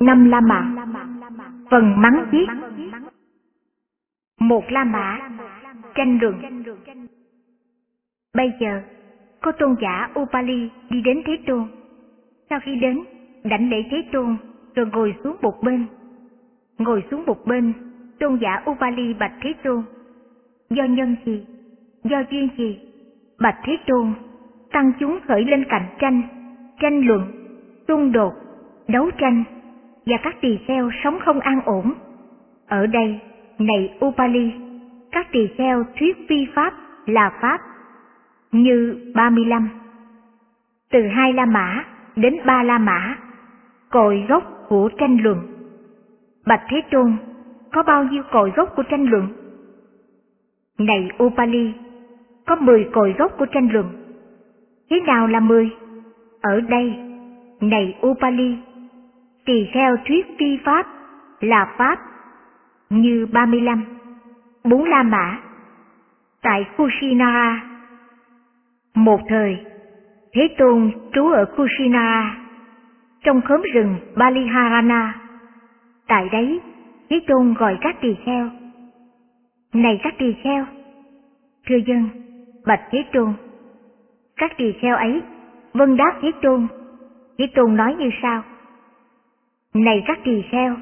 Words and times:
Năm 0.00 0.30
La 0.30 0.40
Mã 0.40 0.86
Phần 1.70 2.00
mắng 2.00 2.26
giết, 2.32 2.46
Một 4.40 4.64
La 4.68 4.84
Mã 4.84 5.18
Tranh 5.94 6.18
luận 6.20 6.62
Bây 8.34 8.52
giờ, 8.60 8.82
có 9.40 9.52
tôn 9.52 9.76
giả 9.80 10.10
Upali 10.20 10.70
đi 10.90 11.00
đến 11.00 11.22
Thế 11.26 11.32
Tôn. 11.46 11.64
Sau 12.50 12.60
khi 12.60 12.76
đến, 12.76 13.00
đảnh 13.44 13.70
lễ 13.70 13.76
Thế 13.90 14.04
Tôn 14.12 14.36
rồi 14.74 14.86
ngồi 14.92 15.14
xuống 15.24 15.36
một 15.42 15.62
bên. 15.62 15.86
Ngồi 16.78 17.04
xuống 17.10 17.26
một 17.26 17.46
bên, 17.46 17.72
tôn 18.20 18.38
giả 18.40 18.62
Upali 18.70 19.14
bạch 19.14 19.32
Thế 19.42 19.54
Tôn. 19.64 19.82
Do 20.70 20.84
nhân 20.84 21.16
gì? 21.24 21.46
Do 22.04 22.22
duyên 22.30 22.48
gì? 22.58 22.78
Bạch 23.38 23.56
Thế 23.64 23.76
Tôn, 23.86 24.12
tăng 24.72 24.92
chúng 25.00 25.18
khởi 25.28 25.44
lên 25.44 25.64
cạnh 25.68 25.86
tranh, 25.98 26.22
tranh 26.80 27.06
luận, 27.06 27.22
xung 27.88 28.12
đột, 28.12 28.34
đấu 28.88 29.10
tranh 29.18 29.44
và 30.10 30.16
các 30.22 30.40
tỳ 30.40 30.58
kheo 30.66 30.90
sống 31.04 31.18
không 31.24 31.40
an 31.40 31.60
ổn. 31.64 31.94
Ở 32.68 32.86
đây, 32.86 33.20
này 33.58 33.98
Upali, 34.04 34.52
các 35.12 35.26
tỳ 35.32 35.46
kheo 35.46 35.84
thuyết 35.98 36.16
phi 36.28 36.46
pháp 36.54 36.74
là 37.06 37.32
pháp, 37.40 37.60
như 38.52 38.96
35. 39.14 39.68
Từ 40.90 41.06
hai 41.06 41.32
La 41.32 41.44
Mã 41.46 41.84
đến 42.16 42.36
ba 42.46 42.62
La 42.62 42.78
Mã, 42.78 43.16
cội 43.90 44.24
gốc 44.28 44.44
của 44.68 44.90
tranh 44.98 45.18
luận. 45.22 45.38
Bạch 46.46 46.62
Thế 46.68 46.80
Tôn, 46.90 47.16
có 47.72 47.82
bao 47.82 48.04
nhiêu 48.04 48.22
cội 48.32 48.52
gốc 48.56 48.72
của 48.76 48.82
tranh 48.82 49.04
luận? 49.04 49.28
Này 50.78 51.10
Upali, 51.22 51.72
có 52.46 52.56
10 52.56 52.88
cội 52.92 53.14
gốc 53.18 53.32
của 53.38 53.46
tranh 53.46 53.68
luận. 53.72 53.86
Thế 54.90 55.00
nào 55.00 55.26
là 55.26 55.40
10? 55.40 55.70
Ở 56.40 56.60
đây, 56.60 56.94
này 57.60 57.98
Upali, 58.06 58.56
tỳ 59.50 59.66
kheo 59.72 59.96
thuyết 60.06 60.26
phi 60.38 60.58
pháp 60.64 60.86
là 61.40 61.74
pháp 61.78 61.98
như 62.90 63.26
35, 63.32 63.84
bốn 64.64 64.84
La 64.84 65.02
Mã, 65.02 65.38
tại 66.42 66.64
Kushinara. 66.76 67.64
Một 68.94 69.20
thời, 69.28 69.58
Thế 70.32 70.48
Tôn 70.58 70.90
trú 71.12 71.28
ở 71.28 71.44
Kushinara, 71.44 72.36
trong 73.24 73.40
khóm 73.40 73.62
rừng 73.74 73.96
Baliharana. 74.16 75.14
Tại 76.06 76.28
đấy, 76.32 76.60
Thế 77.10 77.20
Tôn 77.26 77.54
gọi 77.54 77.78
các 77.80 77.96
tỳ 78.00 78.16
kheo. 78.24 78.50
Này 79.72 80.00
các 80.02 80.14
tỳ 80.18 80.34
kheo! 80.42 80.66
Thưa 81.66 81.78
dân, 81.86 82.08
bạch 82.66 82.82
Thế 82.90 83.04
Tôn. 83.12 83.32
Các 84.36 84.52
tỳ 84.56 84.72
kheo 84.72 84.96
ấy 84.96 85.22
vâng 85.72 85.96
đáp 85.96 86.18
Thế 86.22 86.32
Tôn. 86.42 86.66
Thế 87.38 87.46
Tôn 87.54 87.76
nói 87.76 87.94
như 87.98 88.10
sau. 88.22 88.42
Này 89.74 90.02
các 90.06 90.18
tỳ 90.24 90.42
kheo! 90.50 90.76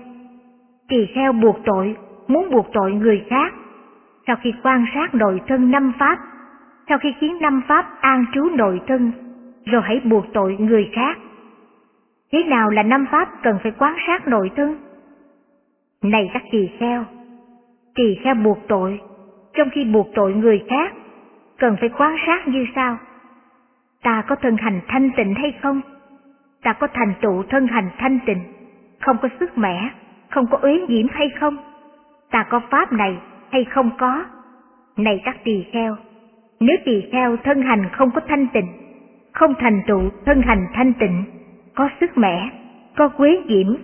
Tỳ 0.88 1.06
kheo 1.14 1.32
buộc 1.32 1.56
tội, 1.64 1.96
muốn 2.28 2.50
buộc 2.50 2.66
tội 2.72 2.92
người 2.92 3.24
khác. 3.30 3.54
Sau 4.26 4.36
khi 4.42 4.52
quan 4.62 4.84
sát 4.94 5.14
nội 5.14 5.40
thân 5.48 5.70
năm 5.70 5.92
pháp, 5.98 6.18
sau 6.88 6.98
khi 6.98 7.14
khiến 7.20 7.38
năm 7.40 7.62
pháp 7.68 8.00
an 8.00 8.24
trú 8.34 8.48
nội 8.48 8.80
thân, 8.86 9.12
rồi 9.64 9.82
hãy 9.84 10.00
buộc 10.04 10.24
tội 10.32 10.56
người 10.58 10.90
khác. 10.92 11.18
Thế 12.32 12.44
nào 12.44 12.70
là 12.70 12.82
năm 12.82 13.06
pháp 13.10 13.28
cần 13.42 13.58
phải 13.62 13.72
quan 13.78 13.96
sát 14.06 14.28
nội 14.28 14.50
thân? 14.56 14.76
Này 16.02 16.30
các 16.34 16.42
tỳ 16.50 16.68
kheo! 16.78 17.04
Tỳ 17.94 18.18
kheo 18.24 18.34
buộc 18.34 18.58
tội, 18.68 19.00
trong 19.54 19.70
khi 19.70 19.84
buộc 19.84 20.08
tội 20.14 20.34
người 20.34 20.64
khác, 20.68 20.92
cần 21.58 21.76
phải 21.80 21.88
quan 21.88 22.16
sát 22.26 22.48
như 22.48 22.66
sau. 22.74 22.96
Ta 24.02 24.22
có 24.28 24.36
thân 24.36 24.56
hành 24.56 24.80
thanh 24.88 25.10
tịnh 25.16 25.34
hay 25.34 25.52
không? 25.62 25.80
Ta 26.62 26.72
có 26.72 26.86
thành 26.94 27.14
tựu 27.20 27.42
thân 27.42 27.66
hành 27.66 27.90
thanh 27.98 28.18
tịnh, 28.26 28.44
không 29.00 29.16
có 29.22 29.28
sức 29.40 29.58
mẻ, 29.58 29.90
không 30.30 30.46
có 30.50 30.58
uế 30.62 30.80
nhiễm 30.88 31.06
hay 31.10 31.28
không? 31.40 31.56
Ta 32.30 32.46
có 32.50 32.60
pháp 32.70 32.92
này 32.92 33.16
hay 33.50 33.64
không 33.64 33.90
có? 33.98 34.24
Này 34.96 35.20
các 35.24 35.44
tỳ 35.44 35.64
kheo, 35.72 35.96
nếu 36.60 36.76
tỳ 36.84 37.02
kheo 37.12 37.36
thân 37.36 37.62
hành 37.62 37.88
không 37.92 38.10
có 38.10 38.20
thanh 38.28 38.46
tịnh, 38.52 38.68
không 39.32 39.54
thành 39.58 39.82
trụ 39.86 40.00
thân 40.26 40.42
hành 40.42 40.66
thanh 40.74 40.92
tịnh, 40.92 41.24
có 41.74 41.88
sức 42.00 42.18
mẻ, 42.18 42.50
có 42.96 43.08
quế 43.08 43.38
diễm, 43.48 43.76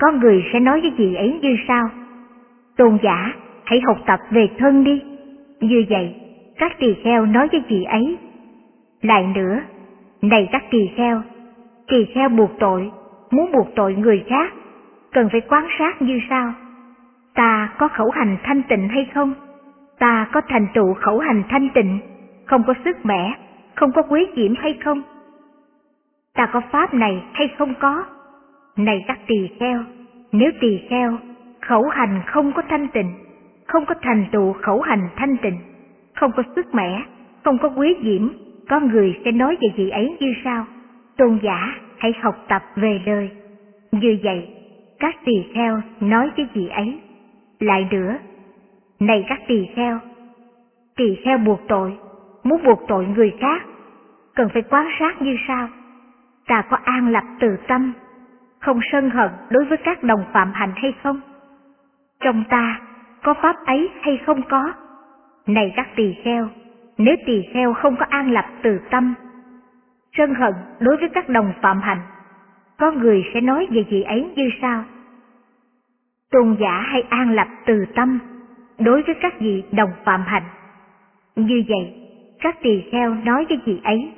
có 0.00 0.12
người 0.12 0.44
sẽ 0.52 0.60
nói 0.60 0.80
với 0.80 0.92
gì 0.98 1.14
ấy 1.14 1.38
như 1.42 1.56
sau. 1.68 1.88
Tôn 2.76 2.98
giả, 3.02 3.32
hãy 3.64 3.80
học 3.86 3.98
tập 4.06 4.20
về 4.30 4.48
thân 4.58 4.84
đi. 4.84 5.02
Như 5.60 5.84
vậy, 5.90 6.14
các 6.56 6.72
tỳ 6.78 6.94
kheo 7.04 7.26
nói 7.26 7.48
với 7.52 7.62
gì 7.68 7.84
ấy. 7.84 8.18
Lại 9.02 9.26
nữa, 9.34 9.60
này 10.22 10.48
các 10.52 10.64
tỳ 10.70 10.90
kheo, 10.96 11.22
tỳ 11.88 12.04
kheo 12.14 12.28
buộc 12.28 12.50
tội, 12.58 12.90
muốn 13.30 13.52
buộc 13.52 13.68
tội 13.76 13.94
người 13.94 14.24
khác, 14.28 14.52
cần 15.12 15.28
phải 15.32 15.40
quan 15.40 15.66
sát 15.78 16.02
như 16.02 16.20
sau. 16.30 16.52
Ta 17.34 17.72
có 17.78 17.88
khẩu 17.88 18.10
hành 18.10 18.36
thanh 18.42 18.62
tịnh 18.68 18.88
hay 18.88 19.10
không? 19.14 19.34
Ta 19.98 20.28
có 20.32 20.40
thành 20.48 20.66
tựu 20.74 20.94
khẩu 20.94 21.18
hành 21.18 21.42
thanh 21.48 21.68
tịnh, 21.74 21.98
không 22.46 22.62
có 22.66 22.74
sức 22.84 23.06
mẻ, 23.06 23.34
không 23.74 23.92
có 23.92 24.02
quý 24.02 24.26
diễm 24.36 24.54
hay 24.58 24.78
không? 24.84 25.02
Ta 26.34 26.46
có 26.52 26.60
pháp 26.72 26.94
này 26.94 27.22
hay 27.32 27.48
không 27.58 27.74
có? 27.80 28.04
Này 28.76 29.04
các 29.06 29.18
tỳ 29.26 29.48
kheo, 29.60 29.84
nếu 30.32 30.50
tỳ 30.60 30.80
kheo, 30.90 31.18
khẩu 31.60 31.88
hành 31.88 32.20
không 32.26 32.52
có 32.52 32.62
thanh 32.68 32.88
tịnh, 32.88 33.12
không 33.66 33.86
có 33.86 33.94
thành 34.02 34.26
tựu 34.32 34.52
khẩu 34.52 34.80
hành 34.80 35.08
thanh 35.16 35.36
tịnh, 35.36 35.58
không 36.14 36.32
có 36.36 36.42
sức 36.56 36.74
mẻ, 36.74 37.02
không 37.44 37.58
có 37.58 37.68
quý 37.76 37.96
diễm, 38.02 38.28
có 38.68 38.80
người 38.80 39.20
sẽ 39.24 39.32
nói 39.32 39.56
về 39.60 39.68
vị 39.76 39.90
ấy 39.90 40.16
như 40.20 40.34
sau. 40.44 40.66
Tôn 41.16 41.38
giả, 41.42 41.74
hãy 42.00 42.12
học 42.22 42.36
tập 42.48 42.62
về 42.76 43.00
đời. 43.06 43.30
Như 43.92 44.18
vậy, 44.22 44.48
các 44.98 45.14
tỳ 45.24 45.44
kheo 45.54 45.80
nói 46.00 46.30
với 46.36 46.46
vị 46.54 46.68
ấy. 46.68 47.00
Lại 47.60 47.88
nữa, 47.90 48.18
này 49.00 49.24
các 49.28 49.40
tỳ 49.46 49.66
kheo, 49.76 49.98
tỳ 50.96 51.16
kheo 51.24 51.38
buộc 51.38 51.60
tội, 51.68 51.98
muốn 52.44 52.64
buộc 52.64 52.80
tội 52.88 53.06
người 53.06 53.32
khác, 53.40 53.62
cần 54.34 54.48
phải 54.52 54.62
quan 54.62 54.88
sát 54.98 55.22
như 55.22 55.36
sau. 55.48 55.68
Ta 56.46 56.62
có 56.70 56.76
an 56.84 57.08
lập 57.08 57.24
từ 57.40 57.56
tâm, 57.68 57.92
không 58.58 58.80
sân 58.92 59.10
hận 59.10 59.30
đối 59.50 59.64
với 59.64 59.78
các 59.84 60.02
đồng 60.02 60.24
phạm 60.32 60.52
hành 60.52 60.72
hay 60.76 60.94
không? 61.02 61.20
Trong 62.20 62.44
ta 62.48 62.80
có 63.22 63.34
pháp 63.34 63.56
ấy 63.66 63.90
hay 64.02 64.18
không 64.26 64.42
có? 64.48 64.72
Này 65.46 65.72
các 65.76 65.88
tỳ 65.96 66.14
kheo, 66.24 66.48
nếu 66.98 67.16
tỳ 67.26 67.42
kheo 67.54 67.74
không 67.74 67.96
có 67.96 68.06
an 68.08 68.30
lập 68.30 68.44
từ 68.62 68.80
tâm, 68.90 69.14
sân 70.16 70.34
hận 70.34 70.54
đối 70.80 70.96
với 70.96 71.08
các 71.08 71.28
đồng 71.28 71.52
phạm 71.62 71.80
hành, 71.80 72.00
có 72.78 72.92
người 72.92 73.24
sẽ 73.34 73.40
nói 73.40 73.66
về 73.70 73.84
vị 73.90 74.02
ấy 74.02 74.28
như 74.36 74.50
sau. 74.62 74.84
Tôn 76.30 76.56
giả 76.60 76.80
hay 76.80 77.02
an 77.08 77.30
lập 77.30 77.48
từ 77.66 77.84
tâm 77.94 78.18
đối 78.78 79.02
với 79.02 79.14
các 79.20 79.40
vị 79.40 79.62
đồng 79.72 79.90
phạm 80.04 80.22
hành. 80.22 80.42
Như 81.36 81.64
vậy, 81.68 81.94
các 82.40 82.56
tỳ 82.62 82.82
kheo 82.92 83.14
nói 83.14 83.46
với 83.48 83.58
vị 83.64 83.80
ấy. 83.84 84.12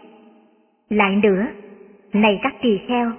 Lại 0.91 1.17
nữa, 1.23 1.47
này 2.13 2.41
các 2.43 2.55
tỳ 2.63 2.79
kheo, 2.89 3.13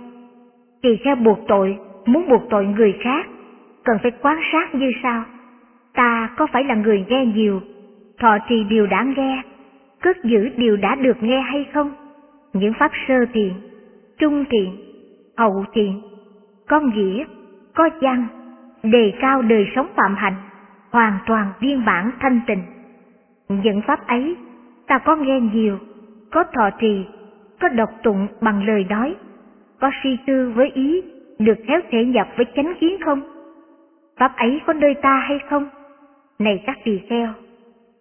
tỳ 0.81 0.97
kheo 0.97 1.15
buộc 1.15 1.39
tội, 1.47 1.77
muốn 2.05 2.29
buộc 2.29 2.41
tội 2.49 2.65
người 2.65 2.97
khác, 3.03 3.27
cần 3.83 3.97
phải 4.03 4.11
quan 4.21 4.37
sát 4.51 4.75
như 4.75 4.91
sau. 5.03 5.23
Ta 5.93 6.29
có 6.37 6.47
phải 6.47 6.63
là 6.63 6.75
người 6.75 7.05
nghe 7.09 7.25
nhiều, 7.25 7.61
thọ 8.19 8.37
trì 8.49 8.63
điều 8.63 8.87
đã 8.87 9.05
nghe, 9.17 9.41
cất 10.01 10.17
giữ 10.23 10.49
điều 10.57 10.77
đã 10.77 10.95
được 10.95 11.23
nghe 11.23 11.41
hay 11.41 11.65
không? 11.73 11.91
Những 12.53 12.73
pháp 12.79 12.91
sơ 13.07 13.25
thiền, 13.33 13.53
trung 14.19 14.45
thiền, 14.49 14.69
hậu 15.37 15.65
thiền, 15.73 16.01
có 16.67 16.79
nghĩa, 16.79 17.25
có 17.75 17.89
văn, 18.01 18.27
đề 18.83 19.13
cao 19.21 19.41
đời 19.41 19.67
sống 19.75 19.87
phạm 19.95 20.15
hạnh, 20.15 20.35
hoàn 20.91 21.17
toàn 21.25 21.51
viên 21.59 21.85
bản 21.85 22.11
thanh 22.19 22.39
tịnh. 22.47 22.63
Những 23.49 23.81
pháp 23.87 24.07
ấy, 24.07 24.35
ta 24.87 24.99
có 24.99 25.15
nghe 25.15 25.39
nhiều, 25.39 25.77
có 26.31 26.43
thọ 26.43 26.69
trì, 26.79 27.05
có 27.59 27.69
đọc 27.69 27.89
tụng 28.03 28.27
bằng 28.41 28.67
lời 28.67 28.85
nói, 28.89 29.15
có 29.79 29.91
suy 30.03 30.17
tư 30.27 30.51
với 30.55 30.69
ý, 30.73 31.01
được 31.39 31.57
khéo 31.67 31.79
thể 31.91 32.05
nhập 32.05 32.27
với 32.37 32.45
chánh 32.55 32.73
kiến 32.79 32.97
không? 33.05 33.21
Pháp 34.19 34.35
ấy 34.37 34.61
có 34.65 34.73
nơi 34.73 34.93
ta 35.01 35.23
hay 35.27 35.39
không? 35.49 35.69
Này 36.39 36.63
các 36.65 36.77
tỳ 36.83 36.99
kheo, 37.09 37.29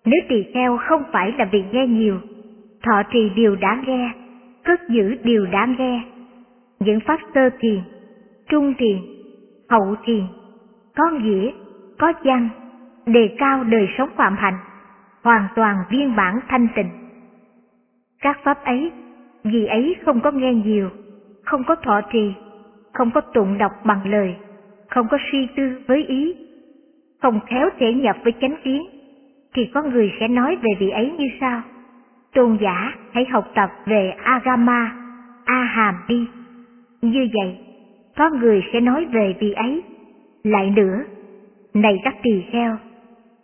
nếu 0.04 0.20
tỳ 0.28 0.44
kheo 0.54 0.78
không 0.88 1.02
phải 1.12 1.32
là 1.38 1.48
vì 1.52 1.64
nghe 1.72 1.86
nhiều, 1.86 2.18
thọ 2.82 3.02
trì 3.12 3.30
điều 3.34 3.56
đã 3.56 3.82
nghe, 3.86 4.10
cất 4.64 4.80
giữ 4.88 5.14
điều 5.24 5.46
đã 5.46 5.66
nghe, 5.78 6.02
những 6.80 7.00
pháp 7.00 7.20
sơ 7.34 7.50
thiền, 7.60 7.80
trung 8.48 8.74
thiền, 8.78 8.98
hậu 9.68 9.96
thiền, 10.04 10.22
có 10.96 11.10
nghĩa, 11.10 11.50
có 11.98 12.12
văn, 12.24 12.48
đề 13.06 13.34
cao 13.38 13.64
đời 13.64 13.88
sống 13.98 14.10
phạm 14.16 14.36
hạnh, 14.36 14.58
hoàn 15.22 15.48
toàn 15.54 15.76
viên 15.90 16.16
bản 16.16 16.40
thanh 16.48 16.68
tịnh. 16.76 16.90
Các 18.20 18.38
pháp 18.42 18.64
ấy, 18.64 18.92
vì 19.44 19.66
ấy 19.66 19.96
không 20.04 20.20
có 20.20 20.30
nghe 20.30 20.54
nhiều, 20.54 20.90
không 21.44 21.64
có 21.64 21.74
thọ 21.74 22.00
trì, 22.12 22.34
không 22.92 23.10
có 23.14 23.20
tụng 23.20 23.58
đọc 23.58 23.72
bằng 23.84 24.10
lời, 24.10 24.36
không 24.90 25.08
có 25.10 25.18
suy 25.32 25.48
tư 25.56 25.80
với 25.86 26.04
ý, 26.04 26.34
không 27.22 27.40
khéo 27.46 27.70
thể 27.78 27.94
nhập 27.94 28.16
với 28.24 28.32
chánh 28.40 28.54
kiến, 28.64 28.82
thì 29.54 29.66
có 29.74 29.82
người 29.82 30.12
sẽ 30.20 30.28
nói 30.28 30.56
về 30.56 30.70
vị 30.78 30.90
ấy 30.90 31.10
như 31.18 31.26
sau. 31.40 31.62
Tôn 32.34 32.58
giả 32.60 32.92
hãy 33.12 33.24
học 33.24 33.50
tập 33.54 33.70
về 33.86 34.14
Agama, 34.22 34.92
A 35.44 35.62
Hàm 35.64 35.94
đi. 36.08 36.28
Như 37.02 37.28
vậy, 37.34 37.58
có 38.16 38.30
người 38.30 38.64
sẽ 38.72 38.80
nói 38.80 39.06
về 39.12 39.34
vị 39.40 39.52
ấy. 39.52 39.82
Lại 40.44 40.70
nữa, 40.76 41.04
này 41.74 42.00
các 42.04 42.14
tỳ 42.22 42.44
kheo, 42.52 42.76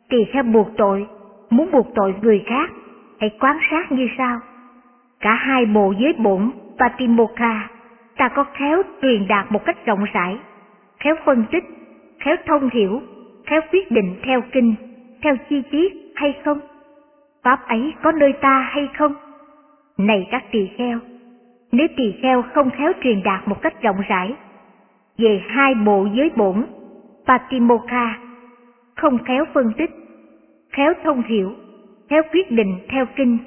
tỳ 0.09 0.25
kheo 0.33 0.43
buộc 0.43 0.69
tội, 0.77 1.07
muốn 1.51 1.71
buộc 1.73 1.87
tội 1.95 2.15
người 2.23 2.43
khác, 2.47 2.71
hãy 3.21 3.31
quan 3.41 3.57
sát 3.71 3.93
như 3.93 4.09
sau. 4.19 4.39
Cả 5.21 5.35
hai 5.35 5.67
bộ 5.67 5.95
giới 5.99 6.13
bổn 6.19 6.51
Patimokkha, 6.79 7.69
ta 8.17 8.29
có 8.29 8.45
khéo 8.55 8.83
truyền 9.03 9.29
đạt 9.29 9.53
một 9.53 9.65
cách 9.65 9.87
rộng 9.87 10.05
rãi, 10.13 10.39
khéo 11.01 11.15
phân 11.25 11.45
tích, 11.53 11.65
khéo 12.21 12.37
thông 12.47 12.71
hiểu, 12.73 13.03
khéo 13.47 13.61
quyết 13.73 13.91
định 13.91 14.17
theo 14.23 14.41
kinh, 14.53 14.75
theo 15.23 15.37
chi 15.49 15.63
tiết 15.71 16.13
hay 16.15 16.35
không? 16.45 16.61
Pháp 17.43 17.69
ấy 17.69 17.95
có 18.03 18.13
nơi 18.13 18.33
ta 18.33 18.61
hay 18.61 18.89
không? 18.99 19.15
Này 19.99 20.29
các 20.31 20.45
tỳ 20.53 20.69
kheo, 20.77 20.99
nếu 21.73 21.87
tỳ 21.97 22.15
kheo 22.23 22.43
không 22.55 22.71
khéo 22.71 22.93
truyền 23.03 23.23
đạt 23.23 23.49
một 23.49 23.63
cách 23.63 23.83
rộng 23.83 24.01
rãi 24.09 24.35
về 25.19 25.43
hai 25.49 25.75
bộ 25.75 26.07
giới 26.15 26.31
bổn 26.37 26.67
Patimokkha, 27.27 28.19
không 28.97 29.19
khéo 29.25 29.45
phân 29.55 29.73
tích, 29.79 29.91
khéo 30.73 30.93
thông 31.05 31.23
hiểu, 31.23 31.53
khéo 32.11 32.23
quyết 32.33 32.51
định 32.51 32.79
theo 32.89 33.07
kinh, 33.17 33.39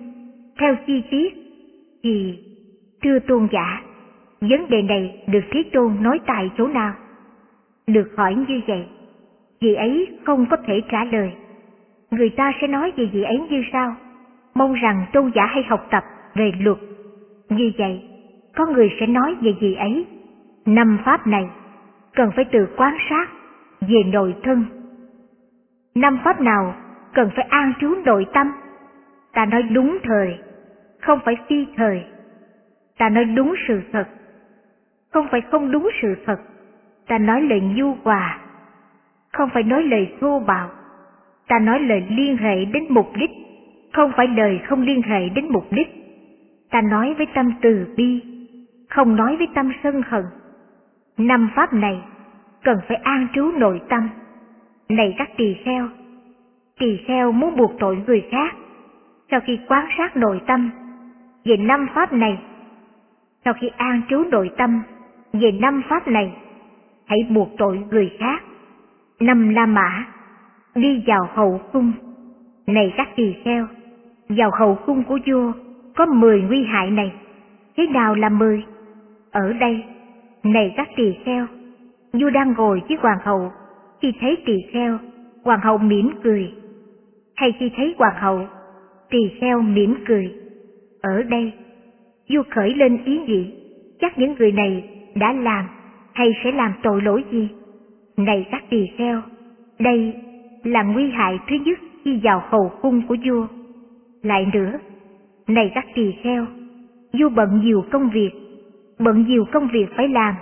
theo 0.60 0.76
chi 0.88 1.04
tiết, 1.12 1.34
thì 2.04 2.40
thưa 3.04 3.20
tôn 3.20 3.48
giả, 3.52 3.82
vấn 4.42 4.70
đề 4.70 4.82
này 4.82 5.24
được 5.28 5.44
Thế 5.52 5.64
Tôn 5.74 5.96
nói 6.02 6.20
tại 6.26 6.52
chỗ 6.58 6.68
nào? 6.68 6.94
Được 7.88 8.10
hỏi 8.18 8.36
như 8.48 8.62
vậy, 8.68 8.86
vị 9.62 9.74
ấy 9.74 10.08
không 10.26 10.46
có 10.50 10.58
thể 10.66 10.82
trả 10.92 11.04
lời. 11.04 11.32
Người 12.12 12.30
ta 12.30 12.52
sẽ 12.62 12.68
nói 12.68 12.94
về 12.98 13.06
vị 13.14 13.24
ấy 13.24 13.40
như 13.50 13.64
sao 13.74 13.96
mong 14.56 14.74
rằng 14.74 15.06
tôn 15.14 15.32
giả 15.36 15.46
hay 15.46 15.64
học 15.64 15.88
tập 15.92 16.04
về 16.36 16.52
luật. 16.60 16.78
Như 17.50 17.72
vậy, 17.78 18.04
có 18.56 18.66
người 18.66 18.92
sẽ 19.00 19.08
nói 19.08 19.36
về 19.42 19.54
vị 19.62 19.76
ấy, 19.76 20.08
năm 20.66 20.98
pháp 21.06 21.28
này 21.28 21.50
cần 22.14 22.32
phải 22.36 22.46
tự 22.46 22.68
quan 22.78 22.98
sát 23.10 23.30
về 23.82 24.04
nội 24.06 24.36
thân. 24.44 24.66
Năm 25.96 26.20
pháp 26.24 26.42
nào 26.42 26.76
cần 27.14 27.30
phải 27.36 27.46
an 27.50 27.74
trú 27.80 27.96
nội 28.06 28.26
tâm? 28.34 28.52
Ta 29.34 29.46
nói 29.46 29.64
đúng 29.64 29.98
thời, 30.04 30.38
không 31.02 31.20
phải 31.26 31.36
phi 31.50 31.68
thời. 31.76 32.06
Ta 32.98 33.10
nói 33.10 33.26
đúng 33.26 33.54
sự 33.68 33.82
thật, 33.92 34.08
không 35.14 35.28
phải 35.32 35.42
không 35.42 35.72
đúng 35.72 35.90
sự 36.02 36.16
thật. 36.26 36.40
Ta 37.08 37.18
nói 37.18 37.42
lời 37.42 37.62
nhu 37.62 37.96
hòa, 38.04 38.40
không 39.34 39.50
phải 39.54 39.64
nói 39.64 39.84
lời 39.84 40.14
thô 40.22 40.40
bạo. 40.40 40.70
Ta 41.48 41.60
nói 41.60 41.80
lời 41.80 42.04
liên 42.10 42.38
hệ 42.38 42.66
đến 42.66 42.86
mục 42.90 43.12
đích, 43.16 43.30
không 43.94 44.12
phải 44.18 44.28
lời 44.28 44.60
không 44.68 44.82
liên 44.82 45.02
hệ 45.02 45.30
đến 45.30 45.46
mục 45.50 45.68
đích. 45.72 45.88
Ta 46.70 46.82
nói 46.82 47.14
với 47.18 47.26
tâm 47.34 47.52
từ 47.62 47.88
bi, 47.98 48.22
không 48.90 49.16
nói 49.16 49.36
với 49.38 49.48
tâm 49.54 49.72
sân 49.84 50.02
hận. 50.08 50.24
Năm 51.18 51.50
pháp 51.56 51.74
này 51.74 52.02
cần 52.64 52.78
phải 52.88 52.98
an 52.98 53.28
trú 53.34 53.52
nội 53.52 53.82
tâm. 53.90 54.10
Này 54.90 55.16
các 55.18 55.30
tỳ 55.38 55.56
kheo, 55.66 55.88
tỳ 56.80 56.98
kheo 57.08 57.32
muốn 57.32 57.56
buộc 57.56 57.72
tội 57.80 57.98
người 58.08 58.24
khác, 58.32 58.56
sau 59.32 59.40
khi 59.40 59.60
quan 59.68 59.86
sát 59.98 60.18
nội 60.18 60.42
tâm 60.48 60.72
về 61.46 61.58
năm 61.58 61.88
pháp 61.94 62.14
này, 62.14 62.38
sau 63.46 63.54
khi 63.54 63.70
an 63.78 64.02
trú 64.10 64.24
nội 64.32 64.50
tâm 64.58 64.82
về 65.34 65.52
năm 65.52 65.82
pháp 65.90 66.08
này, 66.08 66.34
hãy 67.06 67.20
buộc 67.30 67.50
tội 67.58 67.80
người 67.92 68.12
khác. 68.20 68.44
Năm 69.20 69.50
La 69.50 69.66
Mã, 69.66 70.06
đi 70.76 71.04
vào 71.08 71.30
hậu 71.34 71.62
cung. 71.74 71.92
Này 72.68 72.94
các 72.98 73.10
tỳ 73.16 73.34
kheo, 73.44 73.68
vào 74.30 74.52
hậu 74.60 74.76
cung 74.86 75.04
của 75.04 75.20
vua 75.28 75.52
có 75.96 76.06
mười 76.06 76.42
nguy 76.42 76.64
hại 76.64 76.92
này. 76.92 77.14
Thế 77.78 77.88
nào 77.88 78.16
là 78.16 78.30
mười? 78.30 78.64
Ở 79.32 79.54
đây, 79.54 79.84
này 80.44 80.74
các 80.78 80.90
tỳ 80.96 81.14
kheo, 81.26 81.46
vua 82.14 82.30
đang 82.30 82.54
ngồi 82.58 82.82
với 82.88 82.98
hoàng 83.02 83.20
hậu, 83.24 83.52
khi 84.02 84.14
thấy 84.22 84.38
tỳ 84.46 84.56
kheo, 84.72 84.98
hoàng 85.44 85.60
hậu 85.64 85.78
mỉm 85.78 86.12
cười. 86.24 86.54
Hay 87.36 87.52
khi 87.60 87.72
thấy 87.76 87.96
hoàng 87.98 88.16
hậu, 88.18 88.48
tỳ 89.10 89.32
kheo 89.40 89.62
mỉm 89.62 89.96
cười. 90.06 90.34
Ở 91.02 91.24
đây, 91.24 91.52
vua 92.30 92.44
khởi 92.50 92.74
lên 92.74 93.04
ý 93.06 93.18
nghĩ, 93.18 93.54
chắc 94.00 94.18
những 94.18 94.36
người 94.40 94.52
này 94.52 94.90
đã 95.16 95.34
làm 95.34 95.66
hay 96.14 96.32
sẽ 96.44 96.52
làm 96.52 96.74
tội 96.84 97.02
lỗi 97.02 97.24
gì? 97.32 97.50
Này 98.18 98.48
các 98.52 98.64
tỳ 98.70 98.88
kheo, 98.98 99.22
đây 99.80 100.14
là 100.64 100.84
nguy 100.84 101.10
hại 101.10 101.40
thứ 101.50 101.56
nhất 101.66 101.80
khi 102.06 102.20
vào 102.24 102.44
hầu 102.50 102.72
cung 102.82 103.02
của 103.08 103.16
vua. 103.26 103.48
Lại 104.24 104.48
nữa, 104.54 104.72
này 105.48 105.72
các 105.76 105.86
tỳ 105.96 106.12
kheo, 106.24 106.46
vua 107.20 107.30
bận 107.30 107.62
nhiều 107.64 107.86
công 107.92 108.10
việc, 108.10 108.32
bận 109.00 109.26
nhiều 109.28 109.46
công 109.52 109.68
việc 109.74 109.86
phải 109.98 110.08
làm, 110.08 110.36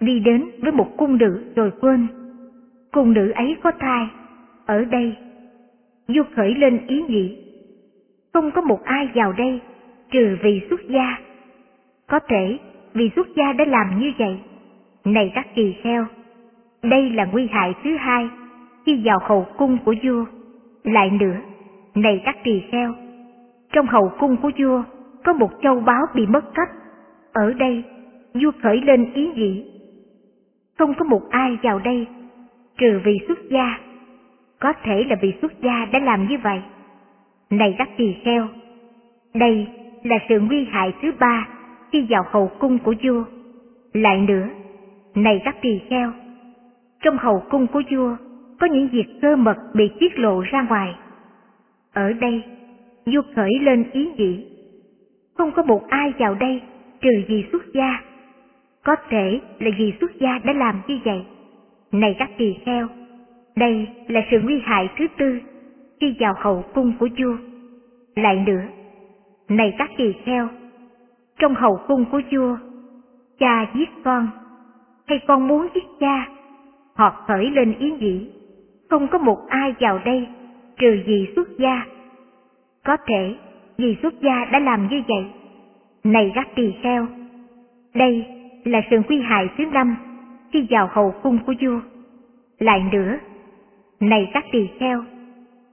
đi 0.00 0.20
đến 0.20 0.44
với 0.62 0.72
một 0.72 0.96
cung 0.96 1.18
nữ 1.18 1.44
rồi 1.56 1.70
quên. 1.80 2.06
Cung 2.92 3.12
nữ 3.12 3.30
ấy 3.30 3.56
có 3.62 3.72
thai, 3.78 4.08
ở 4.66 4.84
đây, 4.84 5.16
vua 6.08 6.24
khởi 6.36 6.54
lên 6.54 6.86
ý 6.86 7.02
nghĩ, 7.02 7.36
không 8.32 8.50
có 8.50 8.60
một 8.60 8.84
ai 8.84 9.08
vào 9.14 9.32
đây 9.32 9.60
trừ 10.10 10.36
vì 10.42 10.60
xuất 10.70 10.80
gia. 10.88 11.18
Có 12.06 12.20
thể 12.28 12.58
vì 12.94 13.10
xuất 13.16 13.26
gia 13.36 13.52
đã 13.52 13.64
làm 13.64 14.00
như 14.00 14.12
vậy. 14.18 14.38
Này 15.04 15.32
các 15.34 15.46
tỳ 15.54 15.74
kheo, 15.82 16.06
đây 16.82 17.10
là 17.10 17.24
nguy 17.24 17.46
hại 17.46 17.74
thứ 17.84 17.96
hai 17.96 18.28
khi 18.86 19.00
vào 19.04 19.18
hậu 19.22 19.46
cung 19.56 19.78
của 19.84 19.94
vua. 20.04 20.24
Lại 20.84 21.10
nữa, 21.10 21.36
này 21.94 22.22
các 22.24 22.36
tỳ 22.44 22.62
kheo, 22.72 22.94
trong 23.72 23.86
hậu 23.86 24.12
cung 24.18 24.36
của 24.36 24.50
vua 24.58 24.82
có 25.24 25.32
một 25.32 25.50
châu 25.62 25.80
báu 25.80 26.06
bị 26.14 26.26
mất 26.26 26.54
cắp. 26.54 26.68
Ở 27.32 27.52
đây, 27.52 27.84
vua 28.34 28.50
khởi 28.62 28.80
lên 28.80 29.12
ý 29.12 29.28
nghĩ. 29.34 29.64
Không 30.78 30.94
có 30.94 31.04
một 31.04 31.22
ai 31.30 31.58
vào 31.62 31.78
đây, 31.78 32.06
trừ 32.78 33.00
vì 33.04 33.18
xuất 33.28 33.38
gia. 33.50 33.78
Có 34.60 34.72
thể 34.82 35.04
là 35.04 35.16
vì 35.20 35.32
xuất 35.42 35.52
gia 35.62 35.84
đã 35.92 35.98
làm 35.98 36.28
như 36.28 36.36
vậy. 36.42 36.62
Này 37.50 37.74
các 37.78 37.88
tỳ 37.96 38.14
kheo, 38.24 38.48
đây 39.34 39.66
là 40.02 40.18
sự 40.28 40.40
nguy 40.40 40.64
hại 40.64 40.92
thứ 41.02 41.12
ba 41.20 41.48
khi 41.92 42.06
vào 42.08 42.24
hậu 42.30 42.50
cung 42.58 42.78
của 42.78 42.94
vua. 43.04 43.24
Lại 43.92 44.20
nữa, 44.20 44.48
này 45.14 45.42
các 45.44 45.56
tỳ 45.62 45.80
kheo, 45.90 46.12
trong 47.02 47.16
hậu 47.18 47.42
cung 47.50 47.66
của 47.66 47.82
vua 47.90 48.16
có 48.64 48.68
những 48.72 48.88
việc 48.88 49.06
cơ 49.22 49.36
mật 49.36 49.56
bị 49.74 49.90
tiết 50.00 50.18
lộ 50.18 50.40
ra 50.40 50.62
ngoài. 50.62 50.94
Ở 51.92 52.12
đây, 52.12 52.42
vua 53.06 53.22
khởi 53.36 53.50
lên 53.60 53.90
ý 53.92 54.08
nghĩ, 54.16 54.46
không 55.34 55.52
có 55.52 55.62
một 55.62 55.88
ai 55.88 56.12
vào 56.18 56.34
đây 56.34 56.62
trừ 57.00 57.10
vì 57.28 57.44
xuất 57.52 57.62
gia. 57.74 58.02
Có 58.84 58.96
thể 59.10 59.40
là 59.58 59.70
vì 59.78 59.92
xuất 60.00 60.10
gia 60.20 60.38
đã 60.44 60.52
làm 60.52 60.80
như 60.86 60.98
vậy. 61.04 61.24
Này 61.92 62.16
các 62.18 62.30
tỳ 62.38 62.54
kheo, 62.64 62.88
đây 63.56 63.88
là 64.08 64.20
sự 64.30 64.40
nguy 64.42 64.60
hại 64.64 64.88
thứ 64.98 65.06
tư 65.18 65.38
khi 66.00 66.16
vào 66.20 66.34
hậu 66.36 66.64
cung 66.74 66.92
của 66.98 67.08
vua. 67.18 67.36
Lại 68.16 68.44
nữa, 68.46 68.62
này 69.48 69.74
các 69.78 69.90
tỳ 69.96 70.12
kheo, 70.24 70.48
trong 71.38 71.54
hậu 71.54 71.80
cung 71.88 72.04
của 72.12 72.20
vua, 72.32 72.56
cha 73.38 73.66
giết 73.74 73.88
con, 74.04 74.28
hay 75.06 75.20
con 75.26 75.48
muốn 75.48 75.68
giết 75.74 75.84
cha, 76.00 76.26
họ 76.94 77.24
khởi 77.26 77.50
lên 77.50 77.74
ý 77.78 77.90
nghĩ, 77.90 78.33
không 78.94 79.08
có 79.08 79.18
một 79.18 79.38
ai 79.48 79.74
vào 79.80 79.98
đây 80.04 80.26
trừ 80.78 81.02
vì 81.06 81.26
xuất 81.36 81.48
gia. 81.58 81.86
Có 82.84 82.96
thể 83.06 83.34
vì 83.78 83.96
xuất 84.02 84.14
gia 84.20 84.44
đã 84.52 84.58
làm 84.58 84.88
như 84.90 85.02
vậy. 85.08 85.24
Này 86.04 86.32
các 86.34 86.48
tỳ 86.54 86.72
kheo, 86.82 87.06
đây 87.94 88.26
là 88.64 88.80
sự 88.90 88.96
nguy 89.08 89.20
hại 89.20 89.48
thứ 89.58 89.64
năm 89.72 89.96
khi 90.52 90.66
vào 90.70 90.88
hậu 90.92 91.14
cung 91.22 91.38
của 91.46 91.54
vua. 91.60 91.80
Lại 92.58 92.82
nữa, 92.92 93.18
này 94.00 94.30
các 94.32 94.44
tỳ 94.52 94.68
kheo, 94.78 95.04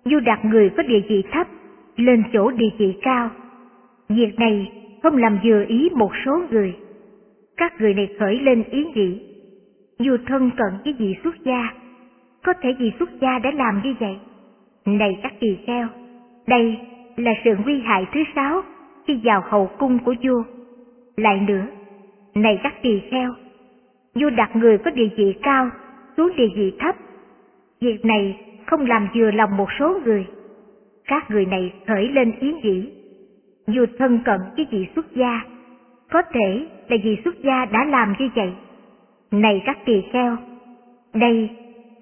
vua 0.05 0.19
đặt 0.19 0.45
người 0.45 0.69
có 0.69 0.83
địa 0.83 1.01
vị 1.09 1.23
thấp 1.31 1.47
lên 1.95 2.23
chỗ 2.33 2.51
địa 2.51 2.71
vị 2.77 2.95
cao. 3.01 3.29
Việc 4.09 4.39
này 4.39 4.71
không 5.03 5.17
làm 5.17 5.39
vừa 5.43 5.65
ý 5.67 5.89
một 5.95 6.11
số 6.25 6.41
người. 6.51 6.75
Các 7.57 7.73
người 7.79 7.93
này 7.93 8.09
khởi 8.19 8.39
lên 8.39 8.63
ý 8.71 8.85
nghĩ, 8.95 9.21
dù 9.99 10.17
thân 10.27 10.49
cận 10.57 10.73
với 10.83 10.93
vị 10.93 11.15
xuất 11.23 11.35
gia, 11.43 11.80
có 12.43 12.53
thể 12.61 12.73
vì 12.79 12.91
xuất 12.99 13.09
gia 13.21 13.39
đã 13.39 13.51
làm 13.51 13.81
như 13.83 13.95
vậy. 13.99 14.19
Này 14.85 15.19
các 15.23 15.33
tỳ 15.39 15.57
kheo, 15.67 15.87
đây 16.47 16.77
là 17.17 17.31
sự 17.43 17.55
nguy 17.65 17.81
hại 17.81 18.05
thứ 18.13 18.19
sáu 18.35 18.61
khi 19.07 19.19
vào 19.23 19.43
hậu 19.49 19.69
cung 19.79 19.99
của 19.99 20.15
vua. 20.23 20.43
Lại 21.17 21.39
nữa, 21.47 21.65
này 22.35 22.59
các 22.63 22.73
tỳ 22.81 23.01
kheo, 23.11 23.33
vua 24.15 24.29
đặt 24.29 24.55
người 24.55 24.77
có 24.77 24.91
địa 24.91 25.09
vị 25.17 25.33
cao 25.43 25.69
xuống 26.17 26.31
địa 26.35 26.49
vị 26.55 26.73
thấp. 26.79 26.95
Việc 27.81 28.05
này 28.05 28.39
không 28.65 28.85
làm 28.85 29.07
vừa 29.15 29.31
lòng 29.31 29.57
một 29.57 29.67
số 29.79 29.99
người. 30.05 30.25
Các 31.07 31.31
người 31.31 31.45
này 31.45 31.73
khởi 31.87 32.07
lên 32.07 32.31
ý 32.39 32.53
nghĩ, 32.53 32.89
vua 33.67 33.85
thân 33.99 34.19
cận 34.25 34.39
với 34.55 34.67
vị 34.71 34.87
xuất 34.95 35.15
gia, 35.15 35.41
có 36.11 36.21
thể 36.33 36.67
là 36.87 36.97
vị 37.03 37.17
xuất 37.23 37.35
gia 37.43 37.65
đã 37.65 37.85
làm 37.85 38.13
như 38.19 38.29
vậy. 38.35 38.51
Này 39.31 39.61
các 39.65 39.77
tỳ 39.85 40.01
kheo, 40.11 40.37
đây 41.13 41.49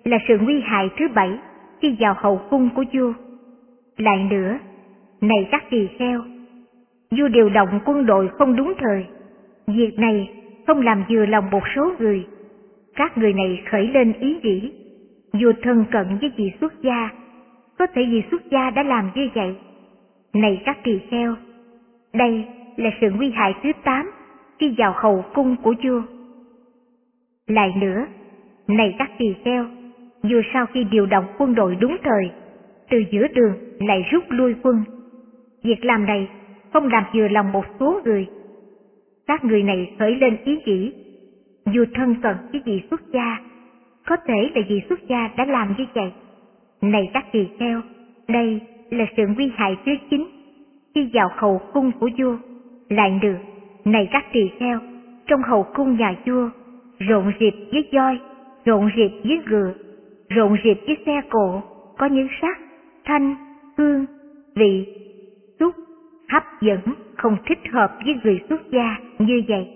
là 0.03 0.17
sự 0.27 0.37
nguy 0.41 0.61
hại 0.61 0.89
thứ 0.99 1.07
bảy 1.15 1.39
khi 1.81 1.95
vào 1.99 2.15
hậu 2.17 2.41
cung 2.49 2.69
của 2.75 2.83
vua. 2.93 3.13
Lại 3.97 4.27
nữa, 4.29 4.59
này 5.21 5.47
các 5.51 5.63
tỳ 5.69 5.87
kheo, 5.99 6.21
vua 7.11 7.27
điều 7.27 7.49
động 7.49 7.79
quân 7.85 8.05
đội 8.05 8.27
không 8.27 8.55
đúng 8.55 8.73
thời. 8.77 9.05
Việc 9.67 9.99
này 9.99 10.31
không 10.67 10.81
làm 10.81 11.03
vừa 11.09 11.25
lòng 11.25 11.49
một 11.51 11.63
số 11.75 11.91
người. 11.99 12.27
Các 12.95 13.17
người 13.17 13.33
này 13.33 13.61
khởi 13.71 13.87
lên 13.87 14.13
ý 14.19 14.39
nghĩ, 14.43 14.71
vua 15.33 15.53
thân 15.61 15.85
cận 15.91 16.17
với 16.21 16.31
vị 16.37 16.51
xuất 16.61 16.81
gia, 16.81 17.09
có 17.77 17.87
thể 17.93 18.05
vị 18.11 18.23
xuất 18.31 18.41
gia 18.51 18.69
đã 18.69 18.83
làm 18.83 19.09
như 19.15 19.29
vậy. 19.35 19.55
Này 20.33 20.61
các 20.65 20.77
tỳ 20.83 20.99
kheo, 21.09 21.35
đây 22.13 22.45
là 22.75 22.89
sự 23.01 23.11
nguy 23.11 23.31
hại 23.31 23.53
thứ 23.63 23.71
tám 23.83 24.11
khi 24.59 24.75
vào 24.77 24.93
hầu 24.95 25.23
cung 25.33 25.55
của 25.63 25.73
vua. 25.83 26.01
Lại 27.47 27.73
nữa, 27.81 28.05
này 28.67 28.95
các 28.97 29.11
tỳ 29.17 29.33
kheo, 29.43 29.65
vừa 30.23 30.41
sau 30.53 30.65
khi 30.65 30.83
điều 30.83 31.05
động 31.05 31.25
quân 31.37 31.55
đội 31.55 31.75
đúng 31.75 31.97
thời, 32.03 32.29
từ 32.89 33.03
giữa 33.11 33.27
đường 33.27 33.53
lại 33.79 34.05
rút 34.11 34.23
lui 34.29 34.55
quân. 34.63 34.83
Việc 35.63 35.85
làm 35.85 36.05
này 36.05 36.27
không 36.73 36.87
làm 36.87 37.03
vừa 37.13 37.27
lòng 37.27 37.51
một 37.51 37.65
số 37.79 38.01
người. 38.05 38.27
Các 39.27 39.45
người 39.45 39.63
này 39.63 39.95
khởi 39.99 40.15
lên 40.15 40.37
ý 40.43 40.57
nghĩ, 40.65 40.93
dù 41.65 41.85
thân 41.93 42.15
cận 42.21 42.35
với 42.51 42.61
vị 42.65 42.81
xuất 42.89 43.01
gia, 43.13 43.37
có 44.05 44.15
thể 44.27 44.49
là 44.55 44.61
vị 44.69 44.81
xuất 44.89 44.99
gia 45.07 45.29
đã 45.37 45.45
làm 45.45 45.73
như 45.77 45.85
vậy. 45.93 46.11
Này 46.81 47.09
các 47.13 47.25
tỳ 47.31 47.47
kheo, 47.59 47.81
đây 48.27 48.59
là 48.89 49.05
sự 49.17 49.23
nguy 49.37 49.51
hại 49.55 49.77
thứ 49.85 49.91
chín 50.09 50.25
khi 50.95 51.09
vào 51.13 51.29
hầu 51.35 51.61
cung 51.73 51.91
của 51.99 52.09
vua. 52.17 52.37
Lại 52.89 53.19
được, 53.21 53.37
này 53.85 54.09
các 54.11 54.25
tỳ 54.33 54.49
kheo, 54.59 54.79
trong 55.27 55.41
hầu 55.41 55.63
cung 55.63 55.97
nhà 55.97 56.15
vua, 56.25 56.49
rộn 56.99 57.31
rịp 57.39 57.53
với 57.71 57.89
voi, 57.93 58.19
rộn 58.65 58.89
rịp 58.95 59.11
với 59.23 59.39
ngựa, 59.49 59.73
rộn 60.29 60.57
rịp 60.63 60.77
với 60.87 60.97
xe 61.05 61.21
cộ, 61.29 61.61
có 61.97 62.05
những 62.05 62.27
sắc, 62.41 62.59
thanh, 63.05 63.35
hương, 63.77 64.05
vị, 64.55 64.87
xúc, 65.59 65.75
hấp 66.29 66.43
dẫn, 66.61 66.79
không 67.17 67.37
thích 67.45 67.59
hợp 67.71 67.91
với 68.05 68.15
người 68.23 68.41
xuất 68.49 68.71
gia 68.71 68.97
như 69.19 69.41
vậy. 69.47 69.67